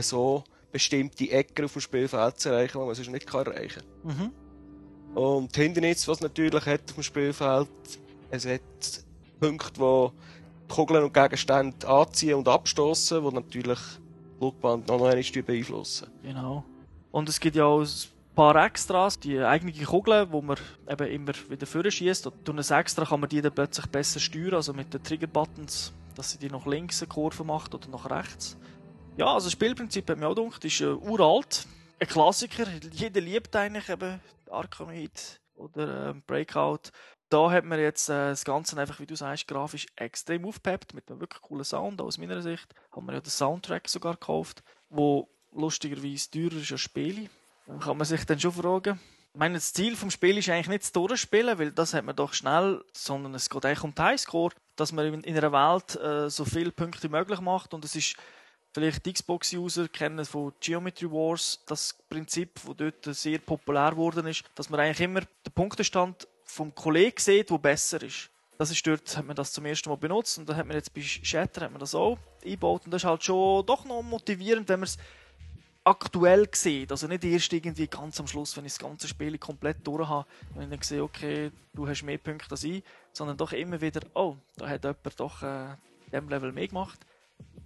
so 0.00 0.44
bestimmte 0.70 1.30
Ecken 1.30 1.64
auf 1.64 1.72
dem 1.72 1.80
Spielfeld 1.80 2.40
zu 2.40 2.48
erreichen, 2.48 2.78
die 2.80 2.86
man 2.86 2.94
sonst 2.94 3.10
nicht 3.10 3.26
kann 3.26 3.46
erreichen 3.46 3.82
kann. 4.02 4.16
Mhm. 4.16 4.32
Und 5.14 5.54
die 5.54 5.62
Hindernis, 5.62 6.08
was 6.08 6.18
es 6.18 6.22
natürlich 6.22 6.64
hat 6.64 6.82
auf 6.88 6.94
dem 6.94 7.02
Spielfeld, 7.02 7.68
es 8.30 8.46
hat 8.46 8.60
Punkte, 9.38 9.78
wo 9.78 10.12
die 10.70 10.74
Kugeln 10.74 11.04
und 11.04 11.12
Gegenstände 11.12 11.86
anziehen 11.86 12.34
und 12.34 12.48
abstoßen, 12.48 13.22
die 13.22 13.34
natürlich 13.34 13.78
die 13.78 14.38
Flugbahn 14.38 14.84
noch 14.86 14.94
einmal 14.94 15.22
beeinflussen. 15.22 16.08
Genau. 16.22 16.64
Und 17.10 17.28
es 17.28 17.38
gibt 17.38 17.56
ja 17.56 17.66
auch 17.66 17.82
ein 17.82 18.34
paar 18.34 18.64
Extras, 18.64 19.18
die 19.18 19.38
eigene 19.38 19.72
Kugeln, 19.72 20.32
wo 20.32 20.40
man 20.40 20.56
eben 20.88 21.08
immer 21.08 21.32
wieder 21.50 21.66
vorschießt. 21.66 22.26
Und 22.28 22.48
durch 22.48 22.70
ein 22.70 22.80
Extra 22.80 23.04
kann 23.04 23.20
man 23.20 23.28
die 23.28 23.42
dann 23.42 23.52
plötzlich 23.52 23.86
besser 23.86 24.18
steuern, 24.18 24.54
also 24.54 24.72
mit 24.72 24.94
den 24.94 25.02
Trigger-Buttons, 25.02 25.92
dass 26.14 26.32
sie 26.32 26.38
die 26.38 26.50
nach 26.50 26.66
links 26.66 27.02
eine 27.02 27.08
Kurve 27.08 27.44
macht 27.44 27.74
oder 27.74 27.88
nach 27.88 28.10
rechts. 28.10 28.56
Ja, 29.16 29.26
also 29.26 29.46
das 29.46 29.52
Spielprinzip 29.52 30.08
hat 30.08 30.18
mir 30.18 30.28
auch 30.28 30.34
gedacht, 30.34 30.64
ist 30.64 30.80
äh, 30.80 30.86
uralt, 30.86 31.66
ein 32.00 32.08
Klassiker. 32.08 32.66
Jeder 32.92 33.20
liebt 33.20 33.54
eigentlich 33.54 33.88
eben 33.88 34.20
Arkanoid 34.50 35.40
oder 35.54 36.10
ähm, 36.10 36.22
Breakout. 36.26 36.90
Da 37.28 37.50
hat 37.50 37.64
man 37.64 37.78
jetzt 37.78 38.08
äh, 38.08 38.30
das 38.30 38.44
Ganze 38.44 38.78
einfach, 38.78 39.00
wie 39.00 39.06
du 39.06 39.16
sagst, 39.16 39.48
grafisch 39.48 39.86
extrem 39.96 40.44
aufgepeppt, 40.44 40.94
mit 40.94 41.10
einem 41.10 41.20
wirklich 41.20 41.42
coolen 41.42 41.64
Sound. 41.64 42.00
Aus 42.00 42.18
meiner 42.18 42.42
Sicht 42.42 42.74
haben 42.90 43.06
wir 43.06 43.14
ja 43.14 43.20
den 43.20 43.30
Soundtrack 43.30 43.88
sogar 43.88 44.14
gekauft, 44.14 44.62
wo 44.88 45.28
lustigerweise 45.52 46.30
teurer 46.30 46.60
ist 46.60 46.72
als 46.72 46.80
Spiele. 46.80 47.28
Dann 47.66 47.80
kann 47.80 47.96
man 47.96 48.06
sich 48.06 48.24
dann 48.24 48.40
schon 48.40 48.52
fragen, 48.52 48.98
ich 49.34 49.38
meine, 49.38 49.54
das 49.54 49.72
Ziel 49.72 49.96
vom 49.96 50.10
Spiel 50.10 50.36
ist 50.36 50.50
eigentlich 50.50 50.68
nicht 50.68 50.82
das 50.82 50.92
Durchspielen, 50.92 51.58
weil 51.58 51.72
das 51.72 51.94
hat 51.94 52.04
man 52.04 52.14
doch 52.14 52.34
schnell, 52.34 52.84
sondern 52.92 53.34
es 53.34 53.48
geht 53.48 53.64
eigentlich 53.64 53.82
um 53.82 53.94
den 53.94 54.04
Highscore, 54.04 54.54
dass 54.76 54.92
man 54.92 55.06
in 55.06 55.24
in 55.24 55.36
einer 55.36 55.52
Welt 55.52 55.96
äh, 55.96 56.30
so 56.30 56.44
viele 56.44 56.72
Punkte 56.72 57.08
möglich 57.08 57.40
macht 57.40 57.74
und 57.74 57.84
es 57.84 57.94
ist 57.94 58.16
vielleicht 58.72 59.04
Xbox-User 59.04 59.88
kennen 59.88 60.24
von 60.24 60.52
Geometry 60.60 61.10
Wars 61.10 61.60
das 61.66 61.94
Prinzip, 62.08 62.54
das 62.54 62.76
dort 62.76 63.16
sehr 63.16 63.38
populär 63.38 63.90
geworden 63.90 64.26
ist, 64.26 64.44
dass 64.54 64.70
man 64.70 64.80
eigentlich 64.80 65.00
immer 65.00 65.20
den 65.20 65.52
Punktestand 65.54 66.26
vom 66.44 66.74
Kollegen 66.74 67.18
sieht, 67.18 67.50
der 67.50 67.58
besser 67.58 68.02
ist. 68.02 68.30
Das 68.58 68.70
ist 68.70 68.86
dort, 68.86 69.16
hat 69.16 69.26
man 69.26 69.36
das 69.36 69.52
zum 69.52 69.66
ersten 69.66 69.88
Mal 69.88 69.96
benutzt 69.96 70.38
und 70.38 70.48
dann 70.48 70.56
hat 70.56 70.66
man 70.66 70.76
jetzt 70.76 70.94
bei 70.94 71.00
Shatter 71.00 71.62
hat 71.62 71.72
man 71.72 71.80
das 71.80 71.94
auch 71.94 72.18
eingebaut 72.44 72.82
und 72.84 72.92
das 72.92 73.02
ist 73.02 73.08
halt 73.08 73.24
schon 73.24 73.66
doch 73.66 73.84
noch 73.84 74.02
motivierend, 74.02 74.68
wenn 74.68 74.80
man 74.80 74.86
es 74.86 74.98
aktuell 75.84 76.48
sieht. 76.52 76.90
Also 76.90 77.08
nicht 77.08 77.24
erst 77.24 77.52
irgendwie 77.52 77.86
ganz 77.86 78.20
am 78.20 78.26
Schluss, 78.26 78.56
wenn 78.56 78.64
ich 78.64 78.72
das 78.72 78.78
ganze 78.78 79.08
Spiel 79.08 79.36
komplett 79.38 79.78
durch 79.86 80.08
habe, 80.08 80.26
wenn 80.54 80.64
ich 80.64 80.70
dann 80.70 80.82
sehe, 80.82 81.02
okay, 81.02 81.50
du 81.72 81.88
hast 81.88 82.02
mehr 82.02 82.18
Punkte 82.18 82.50
als 82.50 82.64
ich, 82.64 82.82
sondern 83.12 83.36
doch 83.36 83.52
immer 83.52 83.80
wieder, 83.80 84.00
oh, 84.14 84.36
da 84.56 84.68
hat 84.68 84.84
jemand 84.84 85.20
doch 85.20 85.42
äh, 85.42 85.72
in 85.72 86.10
diesem 86.12 86.28
Level 86.28 86.52
mehr 86.52 86.68
gemacht. 86.68 87.00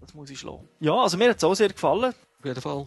Das 0.01 0.15
muss 0.15 0.31
ich 0.31 0.39
schlagen. 0.39 0.69
Ja, 0.81 0.95
also 0.95 1.17
mir 1.17 1.31
hat 1.31 1.39
es 1.39 1.45
auch 1.45 1.55
sehr 1.55 1.69
gefallen. 1.69 2.15
Auf 2.39 2.45
jeden 2.45 2.61
Fall. 2.61 2.87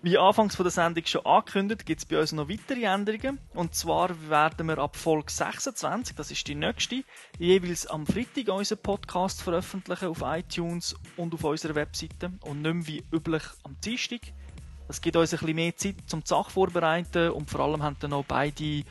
Wie 0.00 0.16
anfangs 0.16 0.54
von 0.54 0.62
der 0.62 0.70
Sendung 0.70 1.04
schon 1.06 1.26
angekündigt, 1.26 1.84
gibt 1.84 2.00
es 2.00 2.06
bei 2.06 2.20
uns 2.20 2.30
noch 2.30 2.48
weitere 2.48 2.84
Änderungen. 2.84 3.40
Und 3.54 3.74
zwar 3.74 4.10
werden 4.28 4.68
wir 4.68 4.78
ab 4.78 4.94
Folge 4.94 5.32
26, 5.32 6.14
das 6.14 6.30
ist 6.30 6.46
die 6.46 6.54
nächste, 6.54 7.02
jeweils 7.36 7.88
am 7.88 8.06
Freitag 8.06 8.46
unseren 8.48 8.78
Podcast 8.78 9.42
veröffentlichen 9.42 10.06
auf 10.06 10.22
iTunes 10.22 10.94
und 11.16 11.34
auf 11.34 11.42
unserer 11.42 11.74
Webseite 11.74 12.30
und 12.42 12.62
nicht 12.62 12.74
mehr 12.74 12.86
wie 12.86 13.04
üblich 13.12 13.42
am 13.64 13.76
Dienstag. 13.80 14.20
Das 14.86 15.00
gibt 15.00 15.16
uns 15.16 15.34
ein 15.34 15.40
bisschen 15.40 15.56
mehr 15.56 15.76
Zeit 15.76 15.96
zum 16.06 16.20
die 16.20 16.28
Sache 16.28 16.50
vorbereiten 16.52 17.30
und 17.30 17.50
vor 17.50 17.60
allem 17.60 17.82
haben 17.82 17.96
dann 17.98 18.10
noch 18.10 18.24
beide 18.24 18.84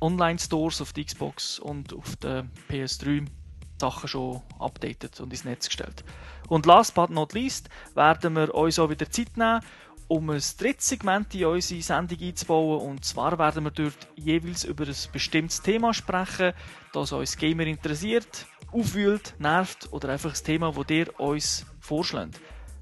Online-Stores 0.00 0.80
auf 0.80 0.92
der 0.92 1.04
Xbox 1.04 1.58
und 1.58 1.92
auf 1.92 2.16
der 2.16 2.46
PS3 2.70 3.26
Sachen 3.80 4.08
schon 4.08 4.42
updated 4.58 5.18
und 5.20 5.32
ins 5.32 5.44
Netz 5.44 5.66
gestellt. 5.66 6.04
Und 6.48 6.66
last 6.66 6.94
but 6.94 7.10
not 7.10 7.32
least 7.32 7.68
werden 7.94 8.34
wir 8.36 8.54
uns 8.54 8.78
auch 8.78 8.90
wieder 8.90 9.10
Zeit 9.10 9.36
nehmen, 9.36 9.60
um 10.08 10.28
ein 10.30 10.42
drittes 10.58 10.88
Segment 10.88 11.34
in 11.34 11.46
unsere 11.46 11.82
Sendung 11.82 12.18
einzubauen. 12.20 12.80
Und 12.80 13.04
zwar 13.04 13.38
werden 13.38 13.64
wir 13.64 13.70
dort 13.70 14.08
jeweils 14.16 14.64
über 14.64 14.84
ein 14.84 14.96
bestimmtes 15.12 15.62
Thema 15.62 15.94
sprechen, 15.94 16.52
das 16.92 17.12
uns 17.12 17.36
Gamer 17.36 17.66
interessiert, 17.66 18.46
aufwühlt, 18.72 19.34
nervt 19.38 19.92
oder 19.92 20.10
einfach 20.10 20.34
ein 20.34 20.44
Thema, 20.44 20.72
das 20.72 20.90
ihr 20.90 21.20
uns 21.20 21.66
vorschlägt. 21.80 22.40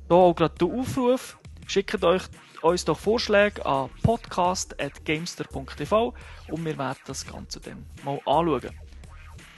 Hier 0.09 0.16
auch 0.16 0.35
gerade 0.35 0.54
der 0.54 0.68
Aufruf, 0.68 1.38
schickt 1.66 2.02
euch 2.02 2.22
uns 2.62 2.84
doch 2.84 2.98
Vorschläge 2.98 3.64
an 3.64 3.88
podcast.gamester.tv 4.02 6.14
und 6.48 6.64
wir 6.64 6.78
werden 6.78 6.98
das 7.06 7.26
Ganze 7.26 7.60
dann 7.60 7.86
mal 8.04 8.20
anschauen. 8.26 8.70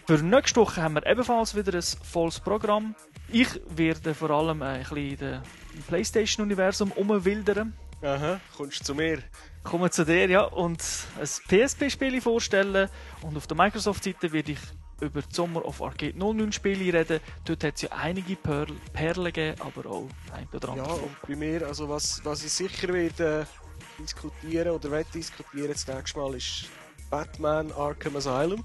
Für 0.07 0.19
nächste 0.19 0.61
Woche 0.61 0.83
haben 0.83 0.95
wir 0.95 1.07
ebenfalls 1.07 1.55
wieder 1.55 1.75
ein 1.75 1.83
volles 1.83 2.41
Programm. 2.41 2.95
Ich 3.29 3.49
werde 3.69 4.15
vor 4.15 4.31
allem 4.31 4.63
ein 4.63 4.81
bisschen 4.81 5.43
im 5.75 5.83
PlayStation-Universum 5.87 6.91
umwildern. 6.93 7.75
Aha, 8.03 8.41
kommst 8.57 8.81
du 8.81 8.85
zu 8.85 8.95
mir? 8.95 9.23
Komme 9.63 9.91
zu 9.91 10.05
dir, 10.05 10.29
ja, 10.29 10.43
und 10.43 10.83
ein 11.19 11.27
PSP-Spiel 11.27 12.21
vorstellen. 12.21 12.89
Und 13.23 13.37
auf 13.37 13.47
der 13.47 13.57
Microsoft-Seite 13.57 14.33
werde 14.33 14.53
ich 14.53 14.59
über 15.01 15.23
die 15.23 15.35
Sommer 15.35 15.65
of 15.65 15.81
Arcade 15.83 16.17
09 16.19 16.53
Spiele 16.53 16.93
reden. 16.99 17.21
Dort 17.45 17.65
hat 17.65 17.75
es 17.77 17.83
ja 17.83 17.91
einige 17.93 18.37
Perl 18.37 18.67
Perlen 18.93 19.25
gegeben, 19.25 19.61
aber 19.61 19.89
auch 19.91 20.09
ein 20.35 20.49
oder 20.53 20.75
Ja, 20.77 20.83
andere. 20.83 20.97
und 21.01 21.17
bei 21.27 21.37
mir, 21.37 21.67
also 21.67 21.89
was, 21.89 22.21
was 22.25 22.45
ich 22.45 22.53
sicher 22.53 22.89
werde 22.93 23.47
äh, 23.47 24.03
diskutieren 24.03 24.71
oder 24.71 24.91
werde 24.91 25.11
diskutieren 25.15 25.73
das 25.73 25.87
nächste 25.87 26.19
Mal 26.19 26.35
ist 26.35 26.67
Batman 27.11 27.73
Arkham 27.73 28.17
Asylum, 28.17 28.65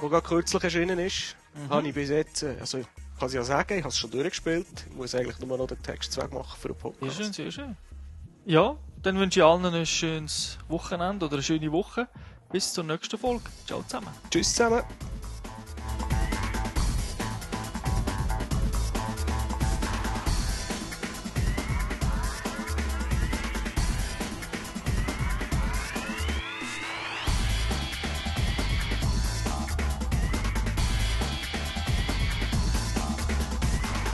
wo 0.00 0.08
gerade 0.08 0.26
kürzlich 0.26 0.62
erschienen 0.64 0.98
ist. 0.98 1.36
Habe 1.68 1.86
ich 1.88 1.94
bis 1.94 2.08
jetzt, 2.10 2.42
äh, 2.42 2.56
also 2.58 2.78
ich 2.78 2.86
kann 3.18 3.28
es 3.28 3.34
ja 3.34 3.44
sagen, 3.44 3.74
ich 3.74 3.80
habe 3.84 3.90
es 3.90 3.98
schon 3.98 4.10
durchgespielt. 4.10 4.66
Ich 4.90 4.96
muss 4.96 5.14
eigentlich 5.14 5.38
nur 5.38 5.56
noch 5.56 5.66
den 5.68 5.80
Text 5.82 6.16
wegmachen 6.16 6.58
für 6.60 6.68
den 6.68 6.74
Sehr 6.74 6.82
Podcast. 6.90 7.16
schön, 7.16 7.32
sehr 7.32 7.50
schön. 7.52 7.76
Ja, 8.44 8.76
dann 9.02 9.18
wünsche 9.18 9.40
ich 9.40 9.44
allen 9.44 9.64
ein 9.64 9.86
schönes 9.86 10.58
Wochenende 10.68 11.26
oder 11.26 11.34
eine 11.34 11.42
schöne 11.42 11.70
Woche. 11.70 12.08
Bis 12.50 12.72
zur 12.72 12.84
nächsten 12.84 13.18
Folge. 13.18 13.44
Ciao 13.66 13.82
zusammen. 13.82 14.08
Tschüss 14.30 14.50
zusammen. 14.54 14.82